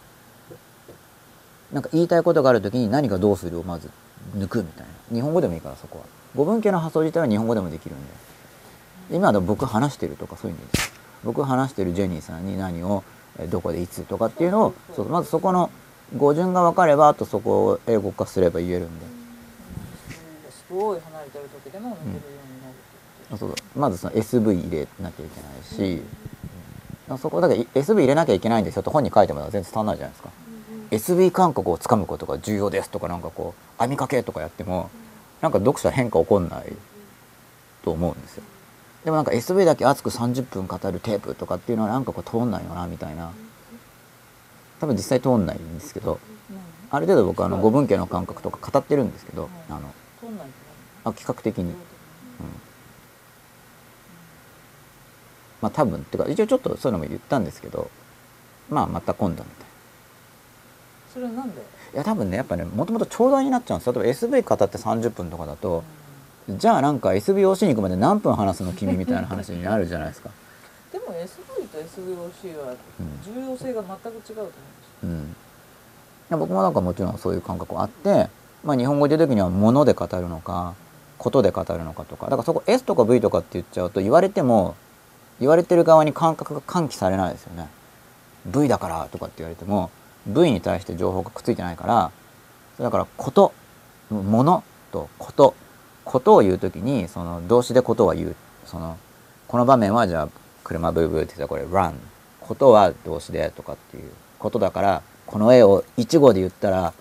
[1.72, 3.90] なんか言いたいことがある時に何がどうするをまず
[4.36, 5.16] 抜くみたいな。
[5.16, 6.06] 日本語でもいいからそこは。
[6.36, 8.28] 語文系の発想自体は日本語でもできるんで。
[9.12, 13.04] 今でも僕話してるとかそういう意味です僕話してるジェニーさんに何を
[13.50, 15.70] どこでいつとかっていうのをそうまずそこの
[16.18, 19.17] 語順が分かればあとそこを英語化すれば言えるんで。
[20.70, 26.02] ごい離れてる時でも抜けるようになるってことそうまずその SV 入れなきゃいけないし、
[27.20, 30.30] そこだから SV 入れなきゃいけないんですよと本に書いても全然伝わらないじゃないですか。
[30.90, 34.90] SV 感覚をつかむことが重要ですとかなんかこう網掛けとかやっても
[35.42, 36.74] なんか読者変化起こんない
[37.84, 38.44] と思うんですよ。
[39.04, 43.32] でもなんか SV だけ熱く30分語るテープとかっていうのはなんかこう通んないよなみたいな。
[44.80, 46.20] 多分実際通んないんですけど
[46.92, 49.92] ある程度僕あの語文系の感覚とか語ってるんですけどあの
[51.04, 51.74] あ企画的に。
[55.62, 57.90] まあ多分っていうか一応ちょっとそういうのも言ったんですけど
[58.70, 59.66] まあまた今度みたいな。
[61.14, 61.62] それはなんで？
[61.94, 63.88] いや多分ねやっぱねもともと長大になっちゃうんです。
[63.88, 65.84] よ例えば SV 語って30分とかだと
[66.50, 70.30] じゃあなんか SVOC に行くまで何分話すの君みたいな話になるじゃないですか。
[70.94, 72.76] でも SV と SVOC は
[73.26, 75.04] 重要性が全く違うと思うんですよ。
[75.04, 75.26] うん、い
[76.30, 78.30] や僕もなんかもちろんそういう感覚はあって、
[78.68, 80.76] まあ、日本語で言う時には物で語るのか
[81.18, 82.26] ことで語るのかとか。
[82.26, 84.76] だからそこ S とか V とかって言っちゃうと言われても
[85.40, 87.70] 言われてる側に感覚が喚起されないですよね。
[88.46, 89.90] V だからとかって言われても
[90.28, 92.12] V に対して情報がくっついてないから
[92.78, 93.54] だからこと
[94.10, 95.56] 物とこと
[96.04, 98.36] ことを言う時にその動詞でことは言う。
[98.66, 98.98] その
[99.48, 100.30] この場面はじゃあ
[100.66, 101.94] 車ブーブーって言ったらこれ run
[102.42, 106.94] ことは動詞でとかっていうことだからこの絵を一語で言ったら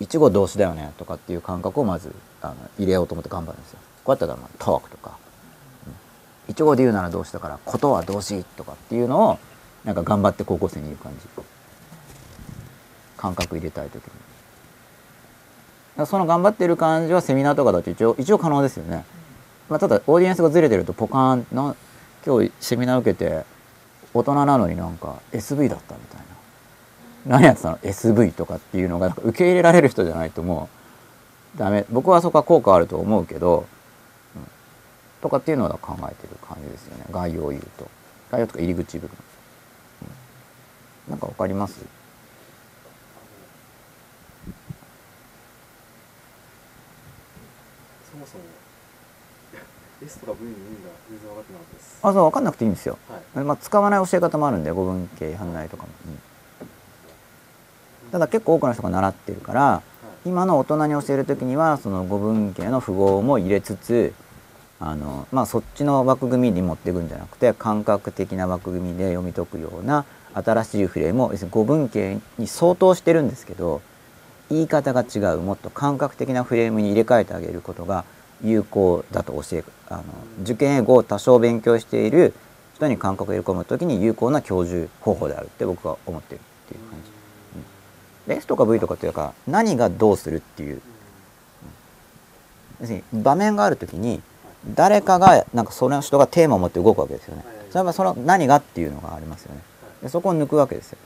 [0.00, 3.78] 一語動詞だよねとかっていう感覚をまずあの入れようと思って頑張るんですよ。
[4.04, 5.16] こうやったらまあトークとか、
[5.86, 5.94] うん
[6.46, 9.38] 一語で言うなら動詞だからことは動詞とかっていうのを
[9.84, 11.26] なんか頑張って高校生に言う感じ
[13.16, 14.10] 感覚入れたい時に。
[16.06, 19.04] その頑張ってる感じはセミナーとかだと一応一応可能ですよね。
[19.68, 21.74] まあ、ただオーディエンスがずれてるとポカーンな
[22.26, 23.44] 今日セミナー受けて
[24.12, 26.13] 大人なのになんか SV だったみたいな
[27.26, 30.68] 何やってたの？SV とかっていうのが受け入れられる人じゃないとも
[31.56, 31.86] うダメ。
[31.90, 33.66] 僕はそこは効果あると思うけど、
[34.36, 34.42] うん。
[35.22, 37.06] とかっていうのは考えてる感じですよね。
[37.10, 37.88] 概要を言うと。
[38.30, 39.16] 概要とか入り口部分、
[41.08, 41.10] うん。
[41.12, 41.80] なんかわかります？
[48.10, 48.44] そもそも
[50.04, 51.98] S とか V の意味が全然分かってなかったです。
[52.02, 52.98] あそう分かんなくていいんですよ、
[53.34, 53.44] はい。
[53.44, 56.18] まあ、使わない教え方もあるんで語文系違反内とかも、うん
[58.14, 59.82] ただ結構多くの人が習ってるから
[60.24, 64.14] 今の大人に教える時にはその語文系の符号も入れつつ
[64.78, 73.82] あの、まあ、そっちの枠組みに持っていくんじゃなくて感覚的な枠組みで読み解くような新しいフレームを要するに語文系に相当してるんですけど
[74.48, 78.04] 言い方が違うもっと感覚的なフレームに入れ替えてあげることが
[78.44, 80.04] 有効だと教えるあの
[80.42, 82.32] 受験英語を多少勉強している
[82.76, 86.40] 人に感覚を入れ込む時に有効な教授方法であるって僕は思ってる。
[88.28, 90.80] S とか V とかっていうか何がどうするっていう、
[92.80, 94.22] 要するに場面がある時に
[94.74, 97.44] 誰かがなんかその人がテーマを持って動くわけですよね。
[97.70, 99.60] それはその何がっていうのがありますよね。
[100.02, 100.98] でそこを抜くわけですよ。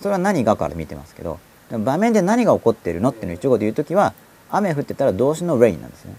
[0.00, 1.38] それは何がから見てますけど
[1.70, 4.14] 場面で何が起こってるのっていうのを一語で言う時は
[4.50, 6.14] 雨降ってたら動詞の rain なんですね。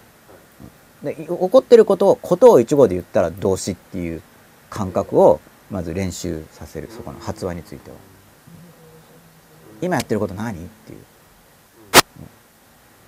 [1.04, 4.22] で起こってることをことを一語で言ったら動詞っていう
[4.70, 7.98] 感覚をまず練習させるそこの発話については。
[9.82, 10.54] 今やってること何？
[10.54, 11.00] っていう。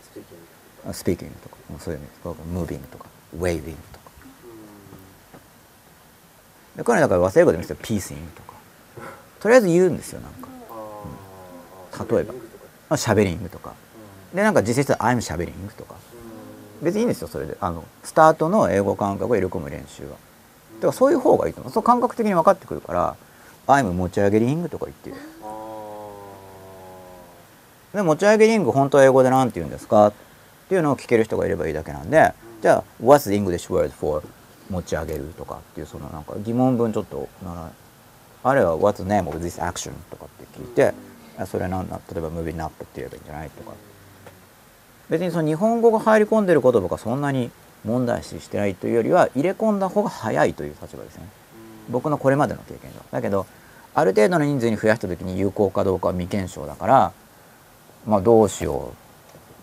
[0.04, 0.44] スピーキング
[0.90, 1.56] あスピーキングとか。
[1.80, 2.00] そういう
[2.52, 3.06] ムービングとか
[3.38, 4.06] ウェイビングとか。
[6.78, 7.78] でこれだから忘れることでもいいですよ。
[7.82, 8.54] ピースイングとか。
[9.40, 10.48] とりあえず言うんですよなんか。
[11.94, 12.34] あ例えば。
[12.90, 13.74] あシャベリングとか。
[14.34, 15.96] でなんか実際したら「I'm シャベリング」とか。
[16.82, 17.58] 別にいいんですよそれで。
[17.60, 20.10] あのスタートの英語感覚を入れ込む練習は。
[20.10, 21.74] だからそういう方がいいと思う。
[21.74, 23.16] そう感覚的に分かってくるから
[23.68, 25.16] 「I'm 持ち上げリング」とか言ってる
[27.94, 30.14] で持ち上げリング本当は英語で何て言うんですかっ
[30.70, 34.22] ていうのを聞ける人がいればいいだけなんでじゃあ「What's the English word for
[34.70, 37.72] 持ち上げる?」とかっていうそのなんか疑問文ちょっとなら
[38.44, 40.94] あるいは「What's the name of this action?」とかって聞いて
[41.48, 43.72] それなんだ例えば「moving up」って言えばいいんじゃないとか
[45.10, 47.50] 別にその日本語が入り込んでる言葉がそんなに
[47.84, 51.28] 問題視してないというよりは入れ込んだ方が早いという立場ですね
[51.90, 53.48] 僕のこれまでの経験がだけど
[53.96, 57.12] ある程度の人数に増やした時に有効かどうかは未検証だから
[58.06, 58.94] まあどうしよ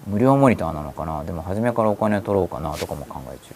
[0.07, 0.11] う。
[0.11, 1.25] 無料モニターなのかな。
[1.25, 3.55] でも初めからお金取ろうかなとかも考え中、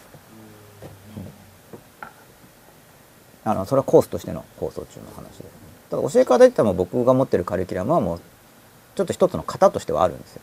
[3.45, 5.45] あのそれはコースとしての構想中の話で。
[5.91, 8.21] ただ教え方で言ったらも僕が持ってるカリキュラムはもう
[8.95, 10.43] ちょっと一つの型としてはあるんですよ。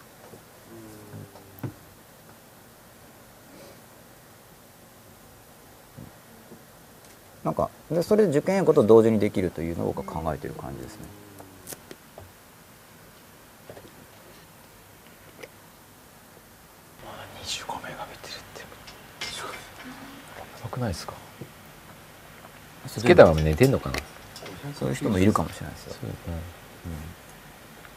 [7.44, 11.06] なんかでそれで受験英語と同時にできるというのを僕は考えてる感じですね
[17.42, 18.68] 25メガ見てるってや
[20.67, 21.14] ばくないですか？
[22.88, 23.96] つけたまま寝てんのかな？
[24.74, 25.94] そういう人もいるかもしれないですよ。
[25.94, 26.10] そう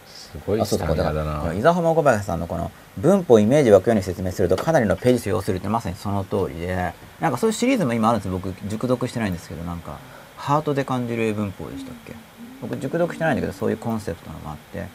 [0.09, 8.39] すごいスタミナだな伊沢浜小林さんのこの文法をイメージ湧くように説明するとかなりのページ数要するってまさにその通りでなんかそういうシリーズも今あるんですよ。
[8.39, 9.99] 僕熟読してないんですけどなんか
[10.37, 12.15] ハートで感じる英文法でしたっけ？
[12.63, 14.87] 僕熟読してないんだけどそういうコンセプトのもあって。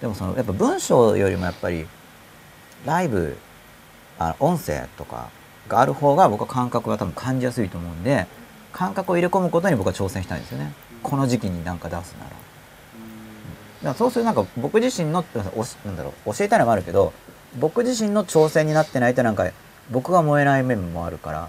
[0.00, 1.86] でもそのやっぱ文章よりもやっぱり
[2.84, 3.36] ライブ
[4.18, 5.30] あの音声とか
[5.68, 8.26] がある方が僕は感覚が多分感じやすいと思うんで
[8.72, 10.72] 感覚を入れ込むことに僕は挑戦したいんですよね。
[11.02, 12.30] この時期に何か出すなら。
[12.30, 12.38] だか
[13.82, 15.24] らそうするとなんか僕自身の
[15.56, 17.12] おしなんだろう教えたいのもあるけど
[17.58, 19.50] 僕自身の挑戦になってないとなんか
[19.90, 21.48] 僕が燃えない面もあるから。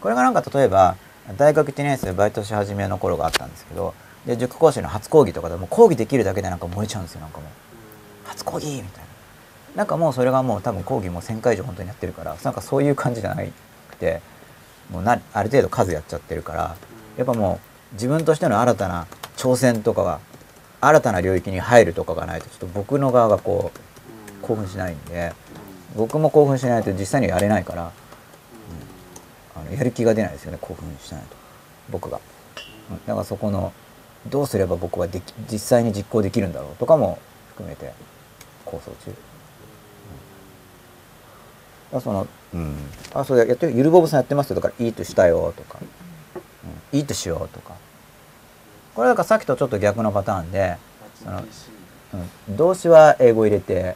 [0.00, 0.96] これがなんか例えば
[1.36, 7.48] 大学1年生バイトし始めの頃があったんですけどで塾講師の初講義とかでも講義できるだけでなんか燃えちゃうんですよなんかもう。
[8.28, 9.05] 初講義みたいな。
[9.76, 14.22] なんかもうそれがもう多分講義も1000回以上本当にやってるからなんかそういう感じじゃなくて
[14.90, 16.76] もうなある程度数やっちゃってるから
[17.18, 17.60] やっぱも
[17.92, 20.20] う自分としての新たな挑戦とかが
[20.80, 25.32] 新たな領域に入るとかがないとちょっと僕の側がこう興奮しないんで
[25.94, 27.90] 僕も興奮しないと実際にはやれないから、うん
[29.60, 31.28] あのやる気が出ないですよね興奮しないと。
[31.90, 32.20] 僕が、
[32.90, 33.72] うんだからそこの
[34.28, 37.18] どうすれば僕はでき実際に実行できるんだろうとかも
[37.50, 37.92] 含めて
[38.66, 39.14] 構想中、
[42.00, 42.76] そのうん。
[43.14, 45.78] あそれやってゆるぼぶさんやってますよだからいいとしたよとか、
[46.92, 47.74] うん、いいとしようとか。
[48.94, 50.78] これだかさっきとちょっと逆のパターンで
[51.22, 51.44] その、
[52.48, 53.94] うん、動詞は英語入れて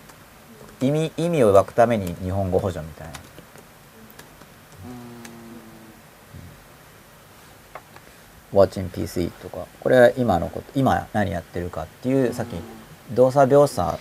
[0.82, 3.12] 意味意味を湧くために日本語補助みたいな。
[8.52, 9.66] watching PC とか。
[9.80, 12.54] これは今のこと今何やってるかっていうさっき
[13.14, 13.98] 動作描写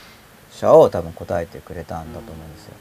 [0.51, 2.73] 者を多分答えてくれたんだと思うんですよ。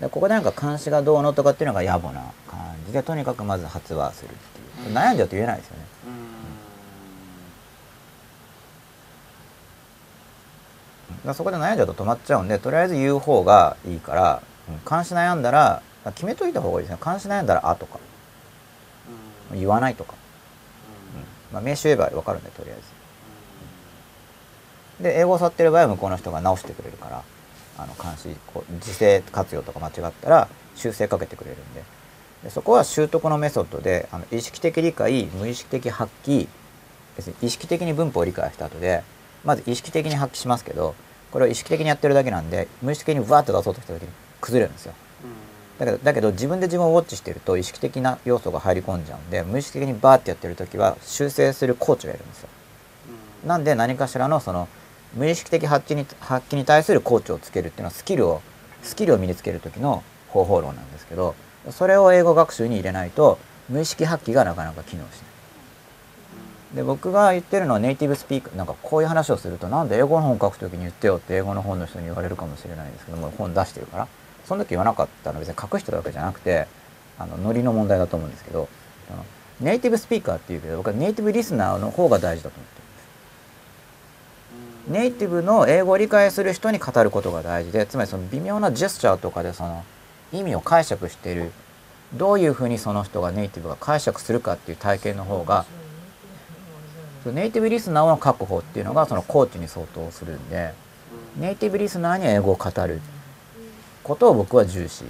[0.00, 4.94] でここでなんか監視がどうのとかっていうのが野暮な感じでとにかくまず発話するっていう。
[4.94, 5.82] 悩んじゃうと言えないですよね。
[11.08, 15.82] だからそこで悩んじゃうと止まっちゃうんでとりあえず言う方がいいから、うん、監視悩んだら
[16.14, 17.00] 決めといた方がいいですね。
[17.04, 17.98] 監視悩んだら「あ」とか。
[19.54, 20.14] 言わないとか、
[21.14, 21.54] うん。
[21.54, 22.76] まあ、名詞言えば分かるんでとりあえ
[24.98, 25.02] ず。
[25.02, 27.22] で英語を触ってる場合は向こうの人が直してくれるから
[27.78, 31.82] あの監視こう時制活用とか間違ったら修正かけてくれるんで。
[32.42, 36.46] でそこは習得のメソッドであの意識的理解無意識的発揮
[37.16, 39.02] 別に意識的に文法を理解した後で
[39.44, 40.94] まず意識的に発揮しますけど
[41.32, 44.08] これを意識的にやってるだけなんで無意識的にわーって出そうとした時に
[44.40, 44.94] 崩れるんですよ。
[45.78, 52.48] だけどだけど自分で自分をウォッチしてると意識的な要素が入り込んじゃうんで無意識的にバーってやってる時は修正するコーチがいるんですよ。
[53.46, 54.68] なんで何かしらのその
[55.14, 58.42] 無意識的発揮に発揮に対するコーチをつけるっていうのはスキルを
[58.82, 61.34] スキルを身につける時の方法論なんですけど
[61.70, 65.28] それを英語学習に入れないと無意識発揮がなかなか機能しない。
[66.76, 74.08] で僕が言ってるのはネイティブスピーカーなんかこういう話をするとなんで英語の本書く時に言ってよって英語の本の人に言われるかもしれないですけども本出してるから
[74.44, 76.66] その時言わなかったのは別に隠してるわけじゃなくて
[77.18, 78.68] あのノリの問題だと思うんですけど
[79.60, 82.87] ネイティブスピーカーっていうけど僕はネイティブリスナーの方が大事だと思ってる
[84.88, 89.84] ネイティブの英語を理解する人に語ることが大事でつまりその微妙なジェスチャーとかでその
[90.32, 91.52] 意味を解釈している
[92.14, 95.66] どういうふうにその人がネイティブが解釈するかっていう体験の方が
[97.26, 100.72] ネイティブリスナーの確保っていうのがそのコーチに相当するんで
[101.36, 103.00] ネイティブリスナーに英語を語る
[104.02, 105.04] ことを僕は重視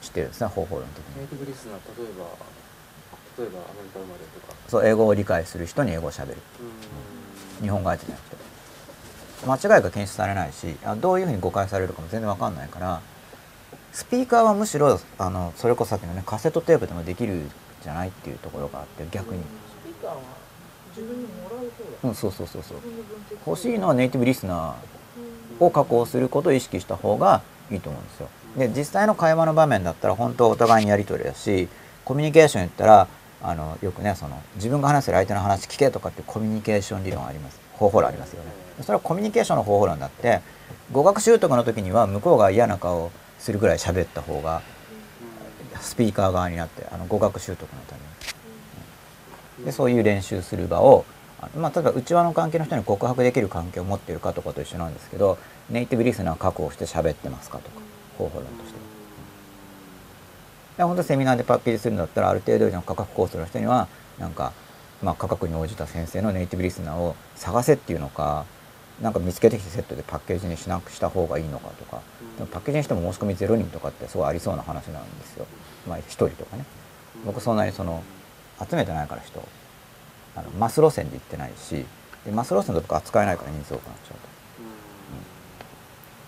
[0.00, 1.16] してるんですね方法論的に。
[1.18, 2.24] ネイティブリスナー例えば
[3.38, 4.54] 例えばアメリカ生まれとか。
[4.68, 6.40] そう英語を理解する人に英語をしゃべる
[7.60, 8.45] 日本語相手じゃなくて
[9.50, 13.00] 間違いが検出されないしあどういうふうに誤解されるかも全然わかんないから
[13.92, 17.50] スピーカーはむしろあのそれこそさっきのねカセットテープでもできるん
[17.82, 20.20] じゃないっていうところがあって逆に、スピーカーは
[20.94, 22.08] 自分にもらう方だ。
[22.08, 22.78] うん、そうそうそうそう。
[23.46, 28.28] 欲しいのはネイティブリスナーを加工することを意識した方がいいと思うんですよ。
[28.56, 31.68] で実際の会話の場面だったら本当お互いにやり取りだし
[32.04, 33.08] コミュニケーション言ったら
[33.42, 38.50] あのよくねその自分が話してる相手の話聞けとかっていうコミュニケーション理論あります方法論ありますよね。
[38.82, 40.40] それはコミュニケーションの方法論だって
[40.92, 44.62] 語学習得の時には向こうが嫌な顔するぐらい喋った方が
[45.80, 48.00] スピーカー側になってあの語学習得のため
[49.60, 49.64] に。
[49.64, 51.06] でそういう練習する場を
[51.54, 57.80] まあ、例えば内輪の関係の人に告白できる関係を持っているかとかと一緒なんですけどネイティブリスナー確保して喋ってますかとか
[58.16, 58.78] 方法論として
[60.78, 64.52] で本当セミナーでパッケージするんだったらある程度の価格コースの人にはなんか、
[65.02, 68.46] まあ、価格に応じた先生のネイティブリスナーを探せっていうのか
[69.00, 72.00] なんか見つけてきてセットでパッケージにしなくした方がいいのかとか
[72.38, 75.46] でもパッケージにしても申し込み0人とかってすごいありそうな話なんですよ。
[75.86, 76.64] まあ1人とかね。
[77.24, 78.02] 僕そんなにその
[78.58, 79.48] 集めてないから人を
[80.34, 81.84] あのマス路線で行ってないし
[82.24, 84.18] でマス路線だとか扱えないから人数多くなっちゃうと、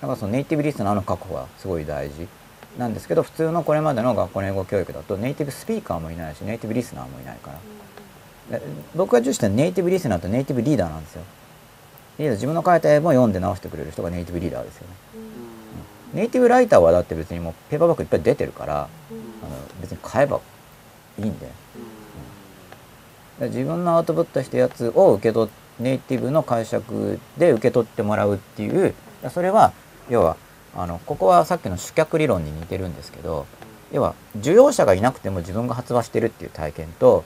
[0.03, 2.29] だからそのネイティブリスナーの確保はすごい大事。
[2.77, 7.55] なんですけど普通のこれまでの学校の英語教育だとネイティブスピーカーもいないしネイティブリスナーもいないから。
[7.57, 7.61] で
[8.95, 11.23] 僕が重視してるネイティブリスナーとネイティブリーダーなんですよ。
[12.19, 14.95] リーダー自分の書いた絵も読んで直してくれる人がネイティブリーダーですよね、
[16.15, 18.89] ネイティブライターはだって別にもうペーパーバッグいっぱい出てるから、あの
[19.81, 20.41] 別に買えば
[21.19, 21.47] いいんで、
[23.41, 28.95] で自分のアウトプットしたやつを受け取っネイティブの解釈で受け取ってもらうっていう
[29.31, 29.73] それは
[30.09, 30.37] 要は
[30.77, 33.47] あのここはさっきの主客理論に似てるんですけど
[33.93, 37.25] 要は需要者がいなくても自分が発話してるっていう体験と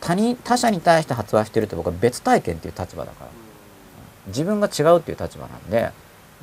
[0.00, 3.30] 他人他者に対して発話してるって僕は別体験っていう立場だから。
[4.28, 5.90] 自分が違うっていう立場なんで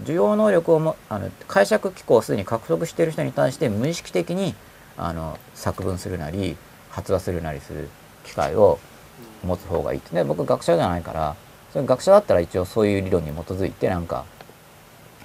[0.03, 4.53] 需要能力をもあの解釈機構をすでに獲得している人に対して無意識的に
[4.97, 6.57] あの作文するなり
[6.89, 7.89] 発話するなりする
[8.25, 8.79] 機会を
[9.43, 10.15] 持つ方がいいって。
[10.15, 11.35] ね僕学者じゃないから
[11.71, 14.25] それ学者だったら一応そういう理論に基づいてなんか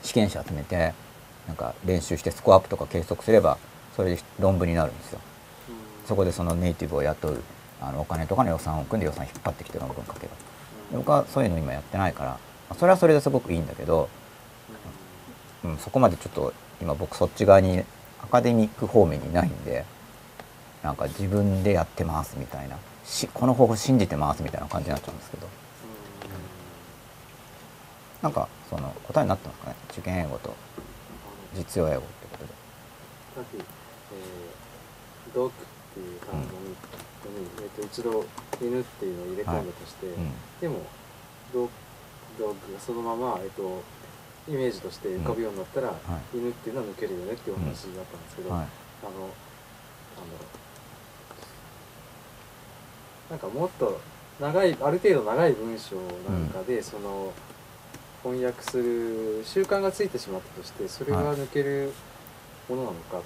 [0.02, 0.92] 試験者集めて
[1.46, 3.58] なんか練習してスコアアップとか計測すれば
[3.96, 5.20] それで論文になるんですよ。
[6.06, 7.42] そこでそのネイティブを雇う。
[7.80, 10.34] あのお金とかの予算を組んで予算引っ張ってきて論文書けば
[10.90, 12.38] で僕はそういうの今やってないから
[12.76, 14.08] それはそれですごくいいんだけど、
[15.64, 17.82] うん、そこまでちょっと今僕そっち側に
[18.22, 19.84] アカデミック方面にないんで
[20.82, 25.48] なんか自分でやってますみたいなしこの方法信じてますみたいな感じになっちゃうんですけど。
[28.22, 29.76] なんかその答えになったんですかね？
[29.92, 30.54] 受験英語と
[31.54, 32.52] 実用英語ってことで。
[33.34, 35.54] さっき、えー、ドッグっ
[35.94, 36.48] ていう単語、
[37.40, 38.24] えー、と一度
[38.60, 40.32] 犬っていうのを入れ込んだとして、うん。
[40.60, 40.82] でも
[41.52, 41.68] ドッ
[42.38, 43.82] グがそのまま、えー、と
[44.48, 45.94] イメージとして浮かぶようになったら、は
[46.34, 48.60] 犬っていうのは抜けるよねっていうお話だったんですけど、はい。
[48.60, 49.30] あのあの
[53.30, 54.00] なんかもっと
[54.40, 55.96] 長いある程度長い文章
[56.30, 57.32] なんかで、その
[58.22, 61.92] 翻訳する習慣がついてしまったとしてそれが抜ける
[62.68, 63.20] ものなのか、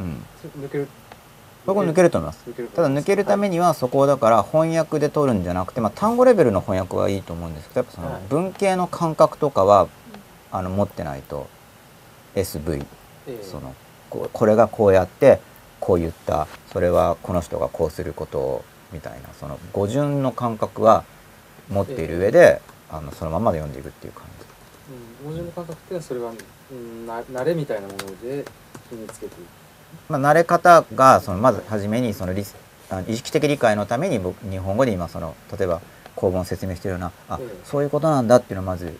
[0.00, 0.24] うん、
[0.62, 0.88] 抜ける
[1.64, 2.44] 僕も抜けると思います。
[2.74, 8.22] ただ抜けるためにはそこをだから翻訳で取るんじゃなくて、まあ、単語レベルの翻訳はいいと思うんですけどやっぱそのはい。
[8.28, 9.88] 文系の感覚とかは
[10.50, 11.48] あの持ってないと
[12.34, 12.84] SV
[13.28, 13.42] ええ。
[13.42, 13.74] その
[14.10, 15.40] ここれがこうやって
[15.80, 16.46] こう言った。
[16.72, 19.28] それはこの人がこうすることをみたいな。
[19.38, 21.04] その語順の感覚は
[21.68, 24.46] 持っている上で、あのそのままで読んでいくっていう感じ。
[25.26, 26.32] うん、文字の感覚っていうのはそれは、
[26.72, 28.44] うん、な慣れみたいなもので
[28.90, 29.61] 身につけていく
[30.08, 32.56] まあ、慣れ方がそのまず初めにそのリス
[32.90, 35.80] あの意識的理解のために僕日本語で今その例えば
[36.14, 38.94] 構文を説明してるようなあ、ええそういうことなんだっていうのをまず、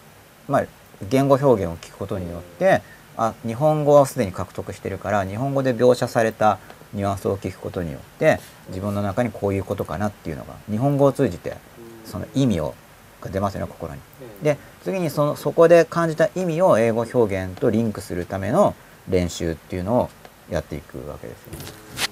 [0.49, 0.65] まあ、
[1.09, 2.83] 言語表現を聞くことによって
[3.17, 6.59] あ日本語はすでに獲得してるから日本語で描写された
[6.95, 11.57] ニュアンスを聞くことによって自分の中にこういうことかなっていうのが日本語を通じて
[12.05, 12.75] その意味を
[13.21, 14.01] が出ますよね心に。
[14.43, 18.75] で次にそのそこで感じた意味を英語表現とリンクするための
[19.09, 20.11] 練習っていうのを
[20.51, 21.59] やっていくわけですよね。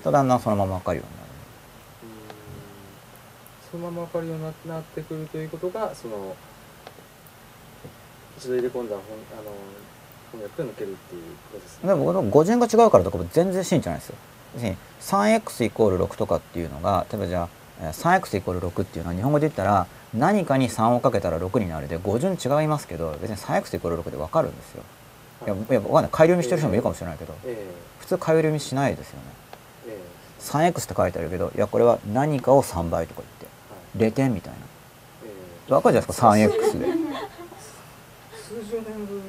[0.03, 1.31] とだんだんそのまま分かるようになる。
[3.71, 6.35] そのまま分かるようにななってくるということがその
[8.39, 9.53] 一度入れ込んだ本あの
[10.33, 14.17] 翻訳が抜けるっていうことですでも語順が違うからとかも全然信じてないですよ。
[14.55, 17.49] 要するに 3x イコール6とかっていうのが例えばじゃあ
[17.83, 24.83] えー 3x イコール6っていうのは日本語で言ったら何かに3をかけたら6になるで語順違いますけど別に 3x イコール6で分かるんですよ。
[25.47, 29.23] いやいやわかんない改良読みしてる人もいるかもしれないけどえ普通改良読みしないですよね。
[29.89, 30.43] ええ。
[30.43, 33.23] 3x って書いてあるけどいやこれは何かを3倍とか
[33.99, 34.59] 言って0点みたいな。
[35.25, 35.29] え
[35.69, 35.71] え。
[35.71, 36.87] 分かるじゃないですか 3x で。
[38.33, 39.21] 数十年ぶ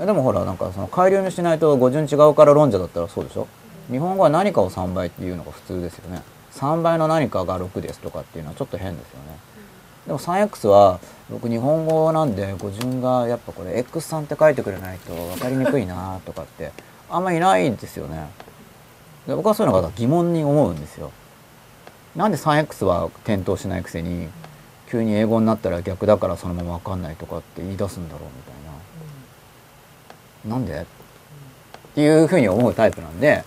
[0.00, 3.46] りでもほらなんかその改良にしないと語順違うから論者だったらそうでしょ？
[3.90, 6.22] 日本語は何かを3倍っていうのが普通ですよね。
[6.52, 9.38] 3倍の何かが6ですとかっていうのはちょっと変ですよね。
[10.06, 11.00] でも 3x は
[11.30, 16.72] 僕日本語なんで語順がやっぱこれ x3 って書いてくれないと分かりにくいなとかって
[17.10, 18.28] あんまりいないんですよね。
[19.26, 21.12] で僕はそういうのが疑問に思うんですよ。
[22.14, 24.28] なんで 3x は点灯しないくせに
[24.88, 28.54] 急に英語になったら逆だからそのまま分かんないとかって言い出すんだろうみたい
[30.50, 30.56] な。
[30.56, 30.80] なんで？
[30.80, 30.84] っ
[31.94, 33.44] ていうふうに思うタイプなんで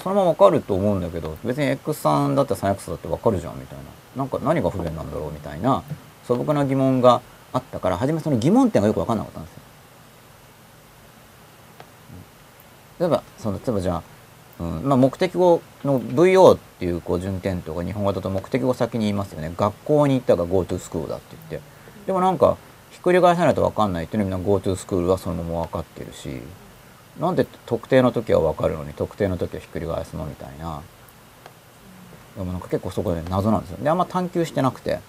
[0.00, 3.84] そのまま分かると思うんだけど別に X3 だったら 3X だって分かるじゃんみたいな。
[4.22, 5.82] なんか何が不便なんだろうみたいな
[6.24, 7.22] 素朴な疑問が
[7.52, 9.61] あったから初めその疑問点がよく分かんなかったんですよ。
[13.02, 14.02] 例えばその例えばじゃあ、
[14.60, 19.52] うんまあ、目的語の VO っていうこう順点とか日本語だと目的語先に言いますよね。
[19.56, 21.68] 学校に行ったが Go to school だって言って。
[22.06, 22.56] でもなんか
[22.92, 26.40] ひっくり返さないと分かんないっていうのみんな Go to school はそのまま分かってるし
[27.18, 30.80] なんで特定の時は分かるのに特定の時はひっくり返すのみたいな。
[32.36, 33.78] でもなんか結構そこで謎なんですよ。
[33.82, 35.00] であんま探求してなくて。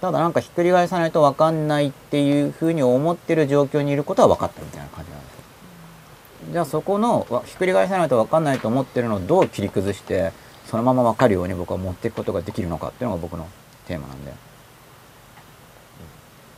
[0.00, 5.35] ただなんかひっくり返さないと分かんないっていうふうに思ってる状況にいることは分かったみたいな感じなんです
[6.52, 10.32] じゃあそこのわひっくり返さないと分かんないと思ってるのをどう切り崩して
[10.66, 13.48] そのまま分かるように僕は持っていくことができるのかっていうのが僕の
[13.86, 14.32] テーマなんで。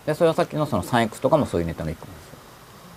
[0.06, 2.38] でそれはさっきのその 3X とかもそういうネタの一個なんですよ。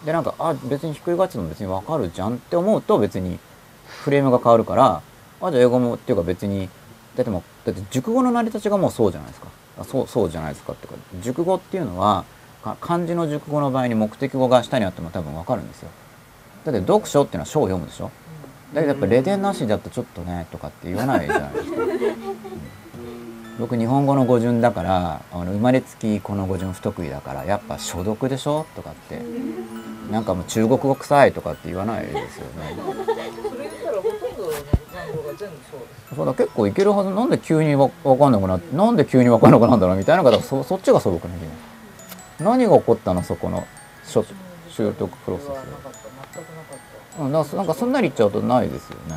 [0.06, 3.38] でなんかあ別にひっくり返っても別に分かるじゃんって思うと別に
[3.86, 5.02] フレームが変わるから
[5.42, 6.70] あじゃあ英語もっていうか別に
[7.16, 9.48] だってもうだって熟語の成り立ちがもうそうじゃないですか。
[9.80, 12.26] あそうそうじゃないですかってか熟語っていうのは
[12.64, 15.90] か漢字の熟語の場合に目的語が下にあっても多分分かるんですよ
[16.66, 18.12] だって読書っていうのは書を読むでしょ？
[18.74, 21.92] だけどやっぱレデンなしだとちょっとねとかって言わないじゃないですか、うん
[23.60, 28.66] 僕日本語の語順だからあの生まれつきこの語順不得意だからやっぱ所読でしょ？
[28.76, 29.22] とかって
[30.10, 32.76] なんかもう中国語臭いとかって言わないですよね。
[33.50, 34.52] それ言ったらほとんどの
[34.92, 37.12] 単語が全部そうだ結構いけるはず。
[37.12, 41.46] なんで急にわ分かんなくなってなんで急に分かんなくなるんだろうみたいな方がそそっちが素朴な疑
[42.40, 43.22] 問何が起こったの？
[43.22, 43.68] そこの
[44.06, 44.24] 習
[44.70, 45.48] 習得プロセス。
[45.50, 45.54] な
[47.26, 49.16] うん、だなんかそんなり言っちゃうとないですよね、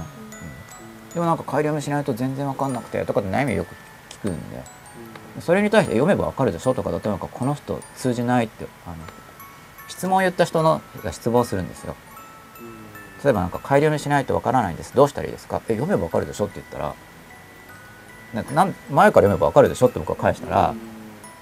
[1.08, 3.74] うん、でもなんか改良しないと全然分かんなくてとかって悩みよく
[4.10, 4.62] 聞くんで。
[5.40, 8.96] それに対して読めば分かるでしょとかだとなんかこの人通じないってあの
[9.88, 11.96] 質問を言った人のが失望するんですよ。
[13.24, 14.94] 例えばなんか改良しないと分からないんです。
[14.94, 15.60] どうしたらいいですか？
[15.68, 16.94] え読めば分かるでしょって言ったら
[18.32, 20.72] ななん前から読めば分かるでしょって僕は返したら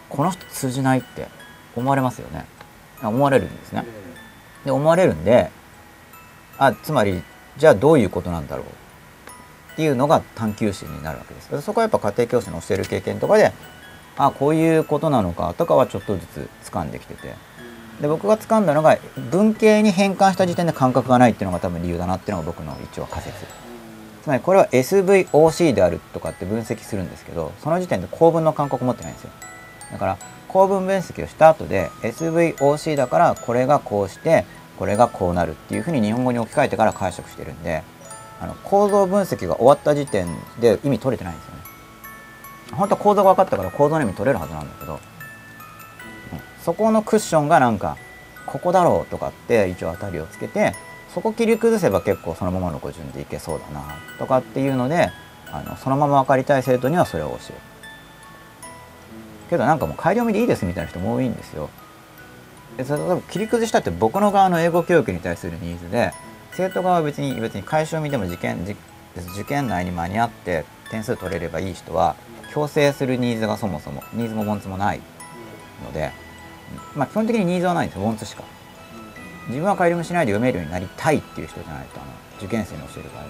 [0.08, 1.28] この人通じないって
[1.76, 2.46] 思われますよね。
[3.02, 3.84] 思われるんですね。
[4.64, 5.50] で思われるんで
[6.58, 7.22] あつまり
[7.56, 8.66] じゃあどういうことなんだろう
[9.72, 11.62] っていうのが探求心になるわけです。
[11.62, 13.52] そこはやっぱ家庭教師の教える経験とかで
[14.16, 17.34] あこういうことなのかとかはちょっとずつ掴んできてて。
[18.00, 18.98] で僕が掴んだのが
[19.30, 23.46] 文系に変換した時点で感覚がないっていうのが多分理由だなっていうのが僕の一応仮説。
[24.22, 29.30] つまりこれは SVOC であるとかって分析するんですけどその時点で構文の感覚持ってないんですよ。
[29.92, 34.46] だから構文分析をした後で SVOC だからこれがこうして
[34.82, 37.84] これがこうなるっていうふうに日本語に置き換えてから解釈してるんで
[38.40, 40.26] あの構造分析が終わった時点
[40.58, 41.60] で意味取れてないんですよね。
[42.72, 44.98] 本当は構造が分かったから構造の意味取れるはずなんだけど、うん。
[46.64, 47.96] そこのクッションがなんか
[48.44, 50.74] ここだろうとかって一応当たりをつけて
[51.14, 53.84] そこ切り崩せば結構そのままの語順でいけそうだな
[54.18, 55.10] とかっていうので
[55.52, 57.54] あのそのまま分かりたい生徒にはそれを教える。
[59.48, 61.70] けどなんかもう改良見でいいですみたいな人も多いんですよ。
[62.84, 66.12] それ例えば切り崩したって僕の側の英語教育に対するニーズで
[66.52, 68.64] 生徒側は別に別に解消見でも受験
[69.14, 72.16] 受験内に間に合って点数取れればいい人は
[72.52, 75.00] 強制するニーズがそもそもニーズもウォンツもない
[75.84, 76.12] ので、
[76.94, 78.44] まあ基本的にニーズはないんですよウォンツしか。
[79.48, 83.28] 自分は改良もしないで読めるようになりたいっていう人じゃないとあの受験生に教える場合は。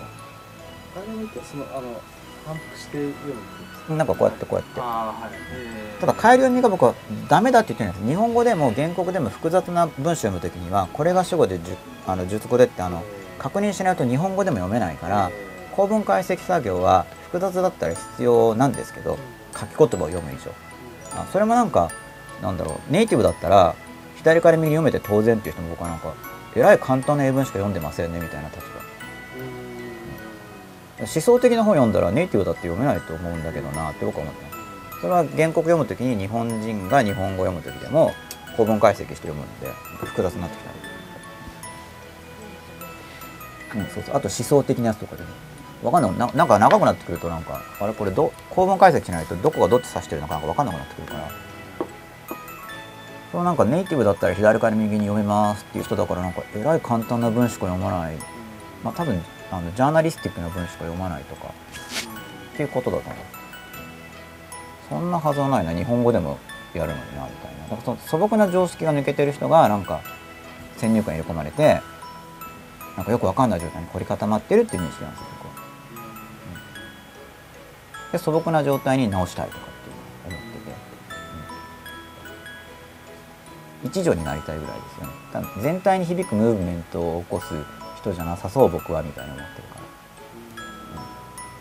[0.94, 2.02] 改良見てそのあの
[2.44, 3.40] 反復して読む
[3.88, 4.80] なんかこうやってこうやって。
[4.80, 5.34] はい。
[5.54, 6.00] えー。
[6.00, 6.94] ただ改良味が僕は
[7.28, 8.08] ダメだって言ってないんです。
[8.08, 11.60] 日本語でも原告でも複雑な文章を読むときにはこれが主語で
[12.06, 13.02] あの述語でってあの
[13.38, 15.30] 確認しないと日本語でも読めないから
[15.72, 19.18] 構文解析作業は複雑だったら必要なんですけど
[19.58, 20.52] 書き言葉を読む以上。
[21.14, 21.90] あそれもなんか
[22.42, 23.74] なんだろうネイティブだったら
[24.16, 26.14] 左から右に読めて当然っていう人も僕はなんか
[26.54, 28.64] えらい簡単な英文しか読んでませんねみたいな立場
[31.06, 34.56] 思想的な本読んだらネイティブだって読めないと思うんだけどなって僕は思ってます
[35.00, 38.12] それは原告読むときに日本人が日本語読むときでも
[38.56, 39.68] 構文解析して読むので
[40.06, 40.62] 複雑になってき
[43.72, 44.16] た、うん、そうそう。
[44.16, 45.28] あと思想的なやつとかでも。
[45.82, 46.12] わかんない。
[46.16, 47.92] ななんか長くなってくるとなんかあれ？
[47.92, 51.28] これど構文解析しないとどこがどっち指してるのかなんかわかんなくなってくるから。
[53.32, 58.16] そのなんかネイティブだったら左から右に読めますっていう人だからなんかえらい簡単な文しか読まない。
[58.84, 59.20] まあ多分
[59.52, 61.52] あのジャーナリスティックな文しか読まないとか
[62.54, 63.16] っていうことだと思う。
[64.88, 65.74] そんなはずはないな。
[65.74, 66.38] 日本語でも
[66.74, 67.62] やるのになみたいな。
[67.64, 70.02] だからその素朴な常識が抜けてる人がなんか
[70.78, 71.80] 先入観に入れ込まれて
[72.96, 75.52] なんかよくわかんない状態に凝り固まってるっていう認識なんですよ僕は、
[78.06, 78.12] うん。
[78.12, 80.74] で素朴な状態に直したいとかっていう思ってて、
[83.84, 83.88] うん。
[83.88, 85.12] 一助になりたいぐらいですよね。
[85.62, 87.54] 全体に響くムーブメントを起こす
[88.02, 89.74] 人じゃなさそう僕はみたいな思ってるか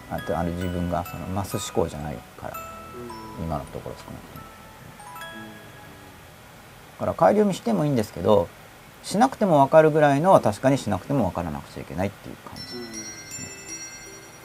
[0.10, 0.18] ら。
[0.18, 0.24] うん。
[0.24, 2.58] あとあの自分がそのマス思考じゃないから
[3.40, 4.44] 今のところ少なくとも。
[7.00, 8.48] だから改良見してもいいんですけど
[9.04, 12.62] しなくても分かるぐらいのは確かにしなくても分からなくちゃいけないっていう感じ。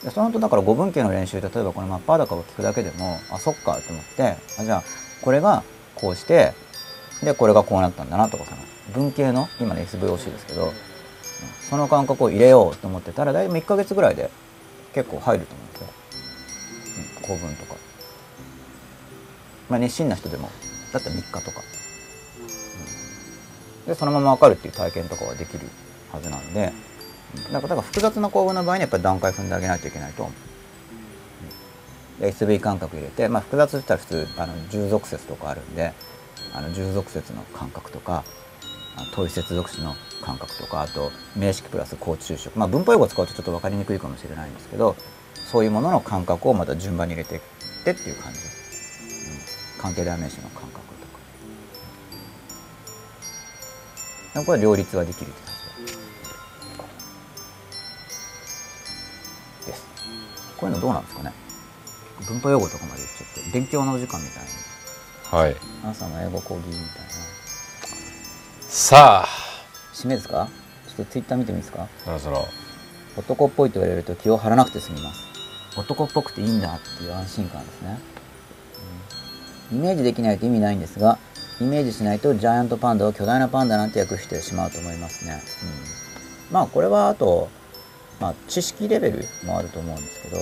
[0.05, 4.83] でその後だから5分形の練習例えばこのマッパー高を聞くだけでもあそっかと思ってあじゃあ
[5.23, 6.53] これがこうして
[7.23, 8.59] でこれがこうなったんだなとかその
[8.95, 10.73] 文系の今の SVOC ですけど
[11.69, 14.31] その感覚を入れようと思ってたら大体1ヶ月ぐらいで
[14.95, 15.89] 結構入ると思うんですよ、
[17.29, 17.77] うん、構文とか。
[19.69, 20.51] まあ熱心な人でも。
[20.93, 21.63] だったら3日とか。
[23.87, 25.67] でそのまま分かるっていう体験とかはできる
[26.13, 26.73] はずなんで。
[27.47, 27.53] うん。
[27.53, 30.47] だから複雑な構文の場合にやっぱり段階踏んであげないといけないと思う。
[32.21, 35.93] で SV 感覚入れて、まあ、複雑って言ったら普通あの従属説とかあるんで
[36.55, 38.25] あの従属説の感覚とか
[38.97, 42.59] あ問い接続詞の感覚とかあと名式プラス交通色。
[42.59, 44.97] まあ文法用語を使うとちょっと分かりにくいかもしれないんですけど
[45.51, 47.41] そういうものの感覚をまた順番に入れていっ
[47.85, 48.47] てっていう感じ、うん、
[49.81, 51.19] 関係代名詞の感覚とか。
[54.35, 55.55] でもこれ両立はできるって感
[55.87, 55.93] じ
[59.67, 59.87] です。
[60.57, 61.33] こういうのどうなんですかね。
[62.27, 64.49] 文法用語とかまで言っちゃって勉強のお時間みたいに
[65.31, 65.57] はい。
[65.85, 66.89] 朝の英語講義みたいな。
[68.69, 69.29] さあ
[69.97, 70.51] 締めですか？
[70.89, 71.89] ちょっとツイッター見てもいいですか？
[72.05, 72.47] そろそろ。
[73.17, 75.25] 男っぽいと言われると気を張らなくて済みます。
[75.79, 77.99] 男っぽくていいんだっていう安心感ですね、
[79.73, 79.79] うん。
[79.79, 81.19] イメージできないと意味ないんですが
[81.61, 85.43] イメージしないとジャイアントパンダを巨大なパンダなんて訳してしまうと思いますね、
[86.51, 86.55] うん。
[86.55, 87.49] まあこれはあと、
[88.21, 90.37] まあ、知識レベルもあると思うんですけど、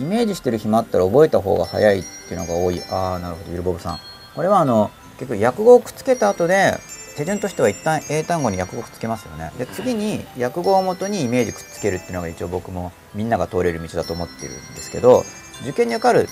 [0.00, 0.06] うん。
[0.06, 2.82] イメージしてる暇あったら覚えた方が早いっていうのが多い。
[2.90, 3.50] ああなるほど。
[3.50, 3.98] ゆるぼぶさん。
[4.34, 6.74] これはあの結局訳語をくっつけた後で
[7.18, 9.50] 手順としては一旦英単語に訳語くっつけますよね。
[9.58, 15.24] で次に訳語をもとにイメージくっつけるっていうのが一応僕もみんなが通れる道だと思ってるんですけど
[15.62, 16.28] 受験に受かる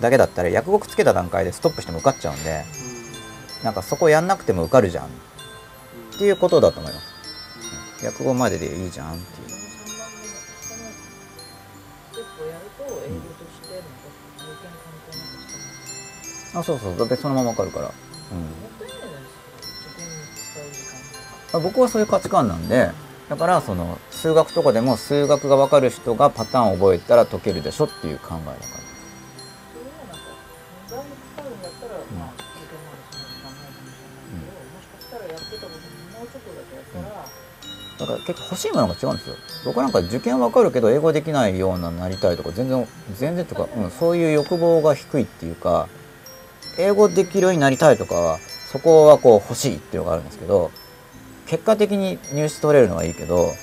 [0.00, 2.66] だけだったら訳語くっつけた段階でストップしても受かっちゃうんで
[3.64, 5.06] なんかそこやんなくても受かるじゃん。
[5.06, 5.08] っ
[6.18, 7.04] ていうことだと思います。
[8.02, 9.48] うん訳語まででいいじゃんっていう。
[16.54, 16.96] あそうそう。
[16.96, 18.67] だってそのまま分かるから、うん
[21.52, 22.90] まあ僕はそういう価値観なんで
[23.28, 28.88] だからその数学とかでも数学が分かる人がパターンを覚えたら解けるでしょっていう考えだから。
[37.98, 39.34] だから結構欲しいものが違うんですよ。
[39.64, 42.86] 僕なんか受験わかるけど英語できないようななりたいとか全然
[43.16, 45.88] 全然とか、うん、そういう欲望が低いっていうか
[46.78, 48.38] 英語できるようになりたいとかは
[48.70, 50.70] そこはこう欲しいっていうのがあるんですけど
[51.48, 53.54] 結果的に入試取れるのはいいけど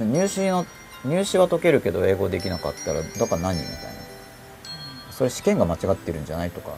[0.00, 0.66] 入試の
[1.04, 6.76] 入試は解けるけど英語できなかったらだから何みたいなそれ試験が間違ってるんじゃないとか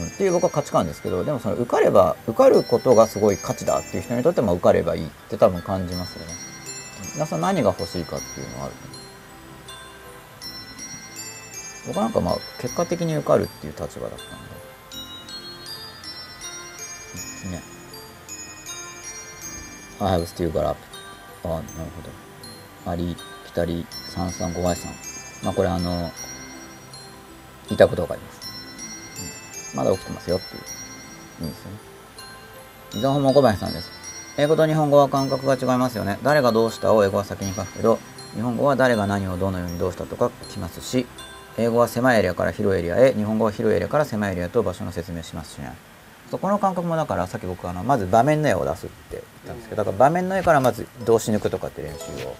[0.00, 6.32] うんっていう僕は価値観ですけどでもその受かれば受かることがすごい価値だっていう人にとっても受かればいいって多分感じますよね。
[7.14, 8.74] 皆さん何が欲しいかっていうのはある
[11.86, 14.48] 僕なんかまあ結果的に受かるっていう立場だったんで。
[17.46, 17.77] うんね。
[20.00, 20.76] I have still got up.
[21.44, 21.62] あ、なる
[21.96, 22.02] ほ
[22.84, 22.90] ど。
[22.90, 24.92] あり、きたり、三三五倍さん。
[25.42, 26.10] まあこれあの、
[27.68, 29.72] 言いたいことがあります。
[29.72, 30.62] うんまだ起きてますよっていう
[31.42, 31.78] 意味ですよね。
[32.94, 33.90] 伊沢も小林さんです。
[34.38, 36.18] 英語と日本語は感覚が違いますよね。
[36.22, 37.98] 誰がどうしたを英語は先に書くけど、
[38.34, 41.06] 日本語は誰が何をどのようにどうしたとか書きますし、
[41.58, 45.74] 英語は狭いエリアから広いエリアへ、日本語は広いエリアから狭いエリアと場所の説明しますしね。
[46.30, 52.36] そこの感覚もだからさっき僕あのまず場面の絵を出すって言ったんですけどだから場面の絵からまず動詞抜くとかって練習を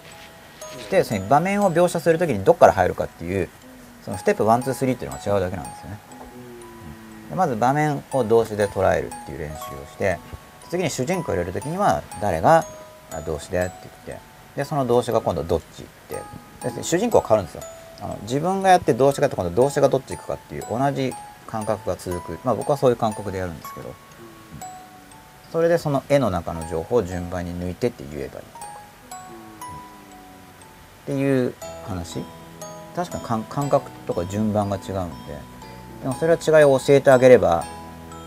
[0.79, 3.49] してその場面を描写するときにどっから入るかっていう
[4.03, 5.99] そのステップ123っていうのが違うだけなんですよね。
[7.29, 10.19] でまず場面を動詞で捉えるっていう練習をして
[10.69, 12.65] 次に主人公を入れる時には誰が
[13.11, 14.21] あ動詞でって言って
[14.55, 16.15] でその動詞が今度どっちって
[16.69, 17.63] で主人公は変わるんですよ。
[18.01, 21.13] あの自分がやって動詞がやって今度動詞がどっち行くかっていう同じ
[21.49, 22.39] 感覚が続く。
[22.43, 23.95] まあ僕はそういう感覚でやるんですけど、うん
[25.51, 28.65] それでその絵の中の情報を順番に抜いてって言えばいいとか、
[31.03, 31.55] っていう
[31.87, 32.19] 話。
[32.95, 35.59] 確かに感感覚とか順番が違うんで。
[36.01, 37.65] でもそれは違いを教えてあげれば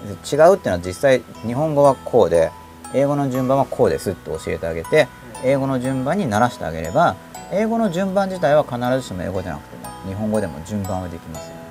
[0.05, 2.51] 違うっていうのは実際日本語はこうで
[2.95, 5.09] 英語の順番はこうですって教えてあげて
[5.45, 7.16] 英語の順番に慣らしてあげれば
[7.51, 11.62] 英語の順番自体は必ずしも英語じゃなくても日本語でも順番はできますよ。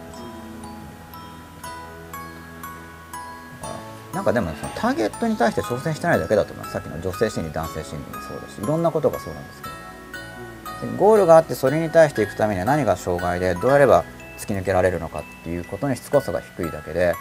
[4.22, 14.06] なんかでもそのターゲットに対して挑戦してないだけだと思いますさっきの女性心理男性心理もそうだしいろんなことがそうなんですけどゴールがあってそれに対していくためには何が障害でどうやれば
[14.38, 17.16] 突き抜けられるのかっていうことにしつこさが低いだけで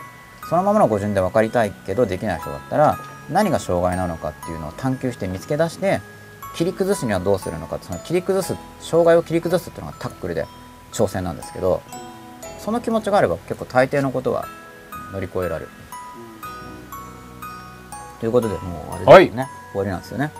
[0.50, 2.98] そのままの語順で分かりたいけどできない人だったら
[3.30, 6.02] 何が障害なのかっていうのを探求して見つけ出して
[6.54, 10.44] 切り崩すにはどうするのかその切り崩す障害を切り崩すっていうのがタックルで
[10.92, 11.80] 挑戦なんですけど
[12.58, 14.44] その気持ちがあれば結構大抵のことは
[15.14, 15.79] 乗り越えられる。
[18.20, 20.30] ということでもう終わりですね、終わりなんですよね。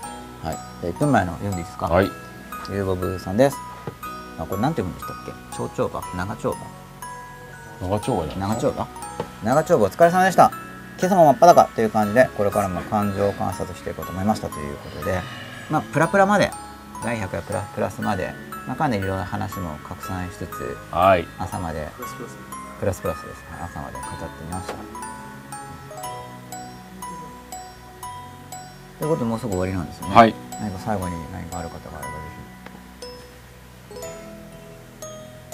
[0.42, 1.86] はい、じゃあ1分前の読んでいいですか？
[1.88, 2.10] はい
[2.70, 3.56] ゆうぼぶさんです。
[4.38, 5.56] あ、これなんて読むんでしたっけ？
[5.56, 6.56] 長丁場、長丁場、
[7.80, 8.86] 長丁場じゃ長丁場？
[9.42, 10.52] 長丁場お疲れ様でした。
[10.98, 15.20] 今朝も真っ裸という感じで、これからも感情観察していこうと思いましたということで。
[15.70, 16.50] まあ、プラプラまで、
[17.02, 18.34] 第100やプラプラスまで、
[18.66, 21.88] まあ、かなりいろんな話も拡散しつつ、はい朝まで。
[22.80, 23.44] プラスプラスです。
[23.50, 24.74] はい朝まで語ってみました。
[29.00, 30.14] ということで、もうすぐ終わりなんですよね。
[30.14, 32.18] はい何か最後に何かある方があればぜ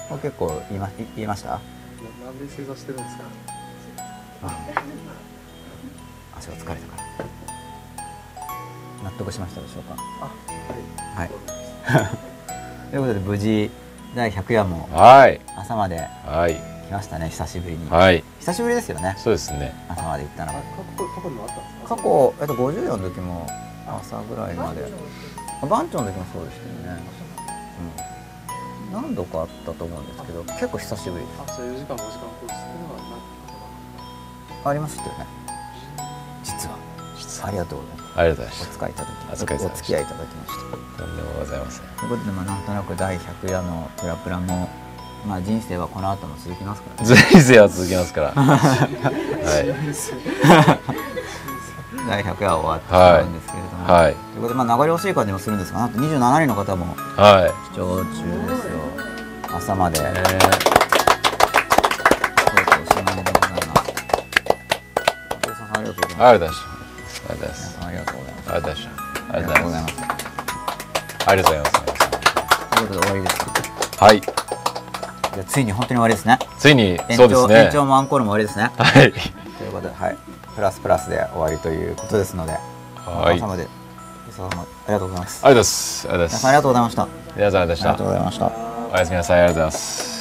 [0.02, 0.08] ひ。
[0.08, 1.48] これ結構言いまい言いました？
[1.50, 1.58] な
[2.26, 3.24] なんで正座してるんですか？
[6.38, 7.24] 足が疲れたから。
[9.04, 9.96] 納得しましたでしょうか？
[11.14, 11.30] あはい。
[12.90, 13.70] ということで無事
[14.16, 16.56] 第100夜もはい朝まではい
[16.86, 17.90] 来ましたね久しぶりに。
[17.90, 19.14] はい久しぶりですよね。
[19.18, 20.60] そうですね朝まで行ったのあが。
[20.60, 20.66] 過
[20.98, 21.96] 去過去にもあったんですか？
[21.96, 23.46] 過去えっと54の時も
[23.86, 24.84] 朝ぐらいまで。
[25.62, 27.02] あ番長の時もそうでしたよね。
[28.90, 28.92] うん。
[29.02, 31.40] 何度かあったと思うんですけど結構久しぶりです。
[31.42, 33.00] あじゃあ4時間5時間コースっていうのは
[34.64, 35.26] なありましたよね。
[36.44, 36.76] 実は。
[37.42, 38.18] ありがとうございます。
[38.20, 40.76] ありがとうございましお使いいただきお疲れ様でしたお付き合いいただきました。
[40.96, 44.65] たとんでもございませんということで、まあ、なんとなく第100夜のプラプラも、
[45.26, 47.16] まあ、人生はこの後も続きますからね。
[47.16, 48.88] 人生は続きますから は
[49.60, 49.66] い
[52.08, 53.92] 第100夜は終わってしまうんですけれども。
[53.92, 58.26] はいということで、まあ、流れ惜しい感じもするんですが、なんと27人の方もはい視聴中ですよ。
[59.56, 59.98] 朝まで。
[60.00, 60.28] えとうと
[62.76, 63.62] うおしまいでございます。
[65.32, 66.30] お父さんありがとうございー、ます。
[66.30, 66.60] ありがとうござい
[67.82, 69.10] ありがとうございますありがとうございます。
[69.28, 69.94] ありがとうございます。
[71.26, 71.72] ありがとうございます
[72.70, 73.36] ということで終わりです。
[73.98, 74.22] はい
[75.36, 76.38] じゃあついに本当に終わりですね。
[76.58, 77.66] ついに延長そうですね。
[77.66, 78.70] 延長もアンコールも終わりですね。
[78.74, 79.12] はい。
[79.12, 80.16] ということで、はい、
[80.54, 83.36] プラスプラスで終わりということですので、はい。
[83.36, 83.68] 朝まで、
[84.30, 85.46] 朝までありがとうございます。
[85.46, 86.46] ありがとうございます。
[86.46, 86.96] ありがとうございます。
[87.36, 87.90] 皆さんありがとうございました。
[87.90, 88.52] ありがとうございました。
[88.94, 89.40] おやすみなさい。
[89.40, 90.15] ありがとうございます